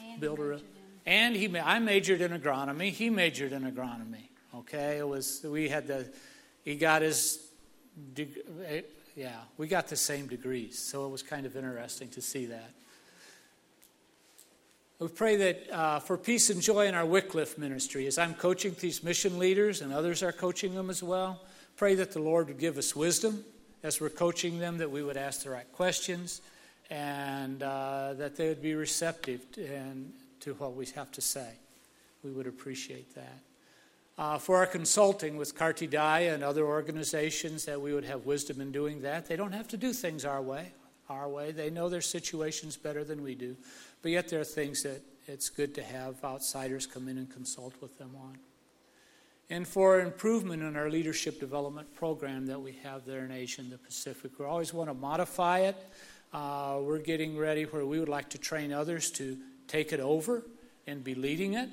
And 0.00 0.20
build 0.20 0.38
a. 0.40 0.60
And 1.06 1.36
he, 1.36 1.56
I 1.58 1.78
majored 1.78 2.20
in 2.20 2.32
agronomy. 2.32 2.90
He 2.90 3.10
majored 3.10 3.52
in 3.52 3.62
agronomy. 3.62 4.28
Okay, 4.54 4.98
it 4.98 5.06
was 5.06 5.44
we 5.48 5.68
had 5.68 5.86
the, 5.86 6.08
he 6.64 6.74
got 6.74 7.02
his, 7.02 7.38
eh, 8.18 8.80
yeah, 9.14 9.36
we 9.56 9.68
got 9.68 9.86
the 9.86 9.96
same 9.96 10.26
degrees. 10.26 10.78
So 10.78 11.06
it 11.06 11.10
was 11.10 11.22
kind 11.22 11.46
of 11.46 11.56
interesting 11.56 12.08
to 12.10 12.20
see 12.20 12.46
that. 12.46 12.70
We 14.98 15.08
pray 15.08 15.36
that 15.36 15.70
uh, 15.70 15.98
for 16.00 16.16
peace 16.16 16.48
and 16.48 16.60
joy 16.60 16.86
in 16.86 16.94
our 16.94 17.04
Wycliffe 17.04 17.58
ministry. 17.58 18.06
As 18.06 18.16
I'm 18.16 18.34
coaching 18.34 18.74
these 18.80 19.04
mission 19.04 19.38
leaders 19.38 19.82
and 19.82 19.92
others 19.92 20.22
are 20.22 20.32
coaching 20.32 20.74
them 20.74 20.88
as 20.88 21.02
well, 21.02 21.42
pray 21.76 21.94
that 21.96 22.12
the 22.12 22.18
Lord 22.18 22.48
would 22.48 22.58
give 22.58 22.78
us 22.78 22.96
wisdom 22.96 23.44
as 23.82 24.00
we're 24.00 24.08
coaching 24.08 24.58
them, 24.58 24.78
that 24.78 24.90
we 24.90 25.02
would 25.02 25.18
ask 25.18 25.42
the 25.42 25.50
right 25.50 25.70
questions, 25.72 26.40
and 26.88 27.62
uh, 27.62 28.14
that 28.14 28.36
they 28.36 28.48
would 28.48 28.62
be 28.62 28.74
receptive 28.74 29.42
and, 29.58 30.12
to 30.46 30.54
what 30.54 30.74
we 30.74 30.86
have 30.94 31.10
to 31.10 31.20
say. 31.20 31.48
We 32.22 32.30
would 32.30 32.46
appreciate 32.46 33.14
that. 33.16 33.40
Uh, 34.16 34.38
for 34.38 34.56
our 34.58 34.66
consulting 34.66 35.36
with 35.36 35.56
Kartidaya 35.56 36.32
and 36.32 36.44
other 36.44 36.64
organizations, 36.64 37.64
that 37.64 37.80
we 37.80 37.92
would 37.92 38.04
have 38.04 38.26
wisdom 38.26 38.60
in 38.60 38.70
doing 38.70 39.02
that. 39.02 39.26
They 39.26 39.34
don't 39.34 39.52
have 39.52 39.66
to 39.68 39.76
do 39.76 39.92
things 39.92 40.24
our 40.24 40.40
way. 40.40 40.72
Our 41.10 41.28
way. 41.28 41.50
They 41.50 41.68
know 41.68 41.88
their 41.88 42.00
situations 42.00 42.76
better 42.76 43.02
than 43.02 43.22
we 43.22 43.34
do, 43.34 43.56
but 44.02 44.12
yet 44.12 44.28
there 44.28 44.40
are 44.40 44.44
things 44.44 44.84
that 44.84 45.02
it's 45.26 45.50
good 45.50 45.74
to 45.74 45.82
have 45.82 46.24
outsiders 46.24 46.86
come 46.86 47.08
in 47.08 47.18
and 47.18 47.28
consult 47.28 47.74
with 47.82 47.98
them 47.98 48.10
on. 48.16 48.38
And 49.50 49.66
for 49.66 50.00
improvement 50.00 50.62
in 50.62 50.76
our 50.76 50.90
leadership 50.90 51.40
development 51.40 51.92
program 51.94 52.46
that 52.46 52.60
we 52.60 52.78
have 52.84 53.04
there 53.04 53.24
in 53.24 53.32
Asia 53.32 53.62
and 53.62 53.70
the 53.70 53.78
Pacific, 53.78 54.38
we 54.38 54.44
always 54.44 54.72
want 54.72 54.90
to 54.90 54.94
modify 54.94 55.60
it. 55.60 55.76
Uh, 56.32 56.78
we're 56.82 56.98
getting 56.98 57.36
ready 57.36 57.64
where 57.64 57.84
we 57.84 57.98
would 57.98 58.08
like 58.08 58.28
to 58.30 58.38
train 58.38 58.72
others 58.72 59.10
to 59.10 59.36
take 59.66 59.92
it 59.92 60.00
over 60.00 60.42
and 60.86 61.02
be 61.02 61.14
leading 61.14 61.54
it 61.54 61.70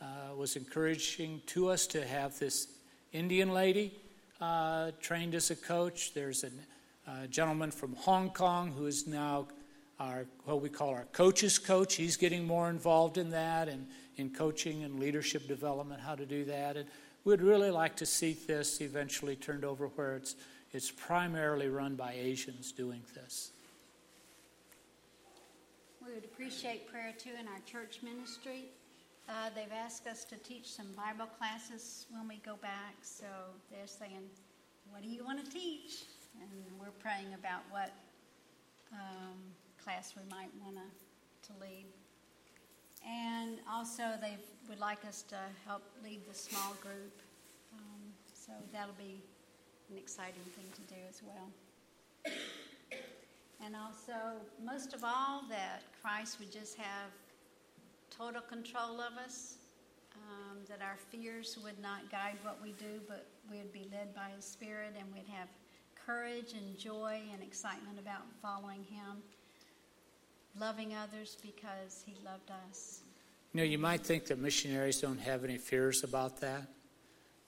uh, 0.00 0.34
was 0.36 0.56
encouraging 0.56 1.40
to 1.46 1.68
us 1.68 1.86
to 1.86 2.04
have 2.06 2.38
this 2.38 2.68
Indian 3.12 3.52
lady 3.52 3.92
uh, 4.40 4.90
trained 5.00 5.34
as 5.34 5.50
a 5.50 5.56
coach. 5.56 6.12
There's 6.14 6.44
a 6.44 6.50
uh, 7.08 7.26
gentleman 7.26 7.70
from 7.70 7.94
Hong 7.96 8.30
Kong 8.30 8.72
who 8.72 8.86
is 8.86 9.06
now 9.06 9.48
our 10.00 10.24
what 10.44 10.60
we 10.60 10.68
call 10.68 10.90
our 10.90 11.06
coaches 11.12 11.58
coach. 11.58 11.94
He's 11.94 12.16
getting 12.16 12.44
more 12.46 12.68
involved 12.70 13.18
in 13.18 13.30
that 13.30 13.68
and 13.68 13.86
in 14.16 14.30
coaching 14.30 14.82
and 14.82 14.98
leadership 14.98 15.46
development, 15.46 16.00
how 16.00 16.14
to 16.14 16.26
do 16.26 16.44
that. 16.46 16.76
And 16.76 16.88
we'd 17.24 17.40
really 17.40 17.70
like 17.70 17.96
to 17.96 18.06
see 18.06 18.32
this 18.32 18.80
eventually 18.80 19.36
turned 19.36 19.64
over 19.64 19.86
where 19.88 20.16
it's 20.16 20.34
it's 20.72 20.90
primarily 20.90 21.68
run 21.68 21.96
by 21.96 22.14
Asians 22.14 22.72
doing 22.72 23.02
this. 23.14 23.52
We 26.04 26.14
would 26.14 26.24
appreciate 26.24 26.90
prayer 26.90 27.12
too 27.16 27.30
in 27.38 27.46
our 27.46 27.60
church 27.64 28.00
ministry. 28.02 28.64
Uh, 29.28 29.50
they've 29.54 29.72
asked 29.72 30.08
us 30.08 30.24
to 30.24 30.36
teach 30.38 30.68
some 30.68 30.86
Bible 30.96 31.30
classes 31.38 32.06
when 32.10 32.26
we 32.26 32.40
go 32.44 32.56
back, 32.60 32.96
so 33.02 33.24
they're 33.70 33.86
saying, 33.86 34.28
What 34.90 35.02
do 35.02 35.08
you 35.08 35.24
want 35.24 35.44
to 35.44 35.50
teach? 35.50 36.02
And 36.40 36.50
we're 36.80 36.96
praying 36.98 37.34
about 37.34 37.60
what 37.70 37.92
um, 38.92 39.38
class 39.82 40.14
we 40.16 40.22
might 40.28 40.50
want 40.64 40.76
to 40.76 41.52
lead. 41.60 41.86
And 43.06 43.58
also, 43.70 44.02
they 44.20 44.36
would 44.68 44.80
like 44.80 45.04
us 45.04 45.22
to 45.28 45.38
help 45.66 45.82
lead 46.02 46.20
the 46.28 46.34
small 46.34 46.74
group, 46.80 47.20
um, 47.74 48.02
so 48.34 48.52
that'll 48.72 48.94
be 48.94 49.22
an 49.90 49.98
exciting 49.98 50.42
thing 50.56 50.66
to 50.74 50.94
do 50.94 51.00
as 51.08 51.22
well. 51.22 52.34
And 53.64 53.76
also, 53.76 54.40
most 54.64 54.92
of 54.92 55.04
all, 55.04 55.44
that 55.48 55.82
Christ 56.02 56.40
would 56.40 56.50
just 56.50 56.76
have 56.76 57.10
total 58.10 58.40
control 58.42 59.00
of 59.00 59.16
us, 59.24 59.56
um, 60.16 60.58
that 60.68 60.80
our 60.82 60.96
fears 61.10 61.56
would 61.62 61.80
not 61.80 62.10
guide 62.10 62.38
what 62.42 62.58
we 62.62 62.72
do, 62.72 63.00
but 63.08 63.26
we'd 63.50 63.72
be 63.72 63.86
led 63.92 64.14
by 64.14 64.30
His 64.34 64.44
Spirit 64.44 64.94
and 64.98 65.12
we'd 65.14 65.32
have 65.32 65.48
courage 66.04 66.54
and 66.54 66.76
joy 66.76 67.20
and 67.32 67.42
excitement 67.42 67.98
about 68.00 68.22
following 68.42 68.82
Him, 68.84 69.22
loving 70.58 70.94
others 70.94 71.36
because 71.40 72.02
He 72.04 72.16
loved 72.24 72.50
us. 72.68 73.02
You 73.52 73.58
know, 73.58 73.64
you 73.64 73.78
might 73.78 74.00
think 74.00 74.26
that 74.26 74.38
missionaries 74.38 75.00
don't 75.00 75.20
have 75.20 75.44
any 75.44 75.58
fears 75.58 76.02
about 76.02 76.40
that. 76.40 76.62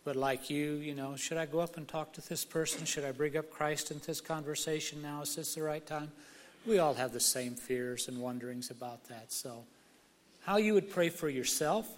But 0.05 0.17
like 0.17 0.51
you, 0.51 0.75
you 0.75 0.95
know, 0.95 1.17
should 1.17 1.39
I 1.39 1.47
go 1.47 1.61
up 1.61 1.79
and 1.79 1.89
talk 1.89 2.13
to 2.15 2.29
this 2.29 2.45
person? 2.45 2.85
Should 2.85 3.05
I 3.05 3.13
bring 3.13 3.37
up 3.39 3.51
Christ 3.51 3.91
in 3.91 4.01
this 4.07 4.21
conversation 4.21 5.01
now? 5.01 5.23
Is 5.23 5.35
this 5.35 5.55
the 5.55 5.63
right 5.63 5.85
time? 5.85 6.13
We 6.67 6.79
all 6.79 6.95
have 6.95 7.13
the 7.13 7.21
same 7.21 7.55
fears 7.55 8.09
and 8.09 8.19
wonderings 8.19 8.71
about 8.71 9.05
that. 9.09 9.33
So 9.33 9.65
how 10.45 10.59
you 10.59 10.75
would 10.75 10.91
pray 10.91 11.09
for 11.09 11.31
yourself. 11.31 11.89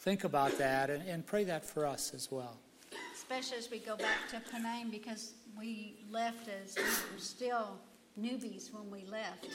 Think 0.00 0.24
about 0.24 0.58
that 0.58 0.90
and, 0.90 1.08
and 1.08 1.26
pray 1.26 1.44
that 1.44 1.64
for 1.64 1.86
us 1.86 2.12
as 2.14 2.30
well. 2.30 2.58
Especially 3.14 3.56
as 3.56 3.70
we 3.70 3.78
go 3.78 3.96
back 3.96 4.28
to 4.30 4.40
Penang 4.52 4.90
because 4.90 5.32
we 5.58 5.96
left 6.10 6.48
as 6.48 6.76
we 6.76 6.82
were 6.82 7.18
still 7.18 7.78
newbies 8.20 8.72
when 8.72 8.90
we 8.90 9.04
left. 9.10 9.48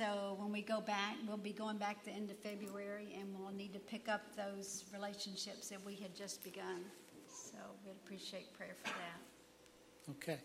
So 0.00 0.34
when 0.38 0.50
we 0.50 0.62
go 0.62 0.80
back, 0.80 1.16
we'll 1.28 1.36
be 1.36 1.52
going 1.52 1.76
back 1.76 2.02
the 2.04 2.10
end 2.10 2.30
of 2.30 2.38
February 2.38 3.14
and 3.20 3.38
we'll 3.38 3.52
need 3.52 3.74
to 3.74 3.78
pick 3.78 4.08
up 4.08 4.22
those 4.34 4.84
relationships 4.94 5.68
that 5.68 5.84
we 5.84 5.94
had 5.94 6.16
just 6.16 6.42
begun. 6.42 6.80
So 7.28 7.58
we'd 7.84 7.92
appreciate 8.02 8.50
prayer 8.56 8.76
for 8.82 8.88
that. 8.88 10.12
Okay. 10.12 10.38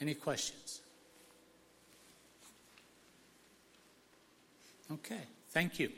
Any 0.00 0.14
questions? 0.14 0.82
Okay, 4.92 5.22
thank 5.50 5.80
you. 5.80 5.90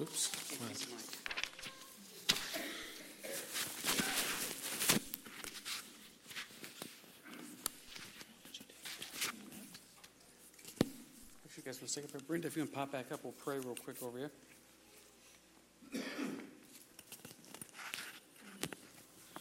Oops. 0.00 1.11
Up, 11.98 12.26
Brenda, 12.26 12.46
if 12.46 12.56
you 12.56 12.64
can 12.64 12.72
pop 12.72 12.90
back 12.90 13.12
up, 13.12 13.22
we'll 13.22 13.34
pray 13.34 13.58
real 13.58 13.76
quick 13.84 14.02
over 14.02 14.16
here. 14.16 14.30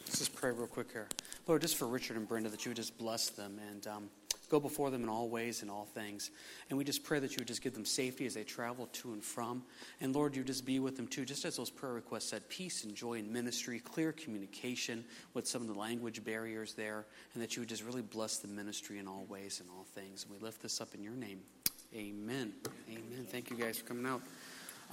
Let's 0.02 0.20
just 0.20 0.36
pray 0.36 0.52
real 0.52 0.68
quick 0.68 0.92
here. 0.92 1.08
Lord, 1.48 1.62
just 1.62 1.78
for 1.78 1.88
Richard 1.88 2.18
and 2.18 2.28
Brenda, 2.28 2.50
that 2.50 2.66
you 2.66 2.72
would 2.72 2.76
just 2.76 2.98
bless 2.98 3.30
them 3.30 3.58
and 3.70 3.88
um, 3.88 4.10
go 4.50 4.60
before 4.60 4.92
them 4.92 5.02
in 5.02 5.08
all 5.08 5.30
ways 5.30 5.62
and 5.62 5.72
all 5.72 5.86
things. 5.86 6.30
And 6.70 6.78
we 6.78 6.84
just 6.84 7.06
pray 7.06 7.20
that 7.20 7.32
you 7.32 7.38
would 7.40 7.48
just 7.48 7.62
give 7.62 7.74
them 7.74 7.86
safety 7.86 8.26
as 8.26 8.34
they 8.34 8.44
travel 8.44 8.88
to 8.88 9.14
and 9.14 9.24
from. 9.24 9.64
And 10.02 10.14
Lord, 10.14 10.36
you 10.36 10.44
just 10.44 10.66
be 10.66 10.80
with 10.80 10.98
them 10.98 11.08
too, 11.08 11.24
just 11.24 11.46
as 11.46 11.56
those 11.56 11.70
prayer 11.70 11.94
requests 11.94 12.32
said 12.32 12.50
peace 12.50 12.84
and 12.84 12.94
joy 12.94 13.14
in 13.14 13.32
ministry, 13.32 13.80
clear 13.80 14.12
communication 14.12 15.06
with 15.34 15.48
some 15.48 15.62
of 15.62 15.70
the 15.70 15.80
language 15.80 16.22
barriers 16.26 16.74
there, 16.74 17.06
and 17.34 17.42
that 17.42 17.56
you 17.56 17.62
would 17.62 17.70
just 17.70 17.86
really 17.86 18.02
bless 18.02 18.40
the 18.40 18.50
ministry 18.50 19.00
in 19.00 19.08
all 19.08 19.26
ways 19.30 19.62
and 19.62 19.70
all 19.70 19.86
things. 19.96 20.26
And 20.26 20.34
we 20.34 20.46
lift 20.46 20.62
this 20.62 20.82
up 20.82 20.94
in 20.94 21.02
your 21.02 21.16
name. 21.16 21.40
Amen. 21.94 22.54
Amen. 22.90 23.26
Thank 23.30 23.50
you 23.50 23.58
guys 23.58 23.78
for 23.80 23.86
coming 23.86 24.06
out. 24.06 24.22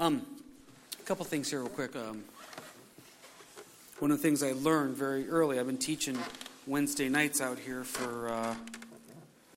Um, 0.01 0.27
a 0.99 1.03
couple 1.05 1.25
things 1.25 1.49
here, 1.49 1.61
real 1.61 1.69
quick. 1.69 1.95
Um, 1.95 2.25
one 4.01 4.11
of 4.11 4.17
the 4.17 4.23
things 4.23 4.43
I 4.43 4.51
learned 4.51 4.97
very 4.97 5.29
early, 5.29 5.61
I've 5.61 5.67
been 5.67 5.79
teaching 5.79 6.19
Wednesday 6.67 7.09
nights 7.09 7.41
out 7.41 7.57
here 7.57 7.85
for 7.85 8.31
uh, 8.31 8.55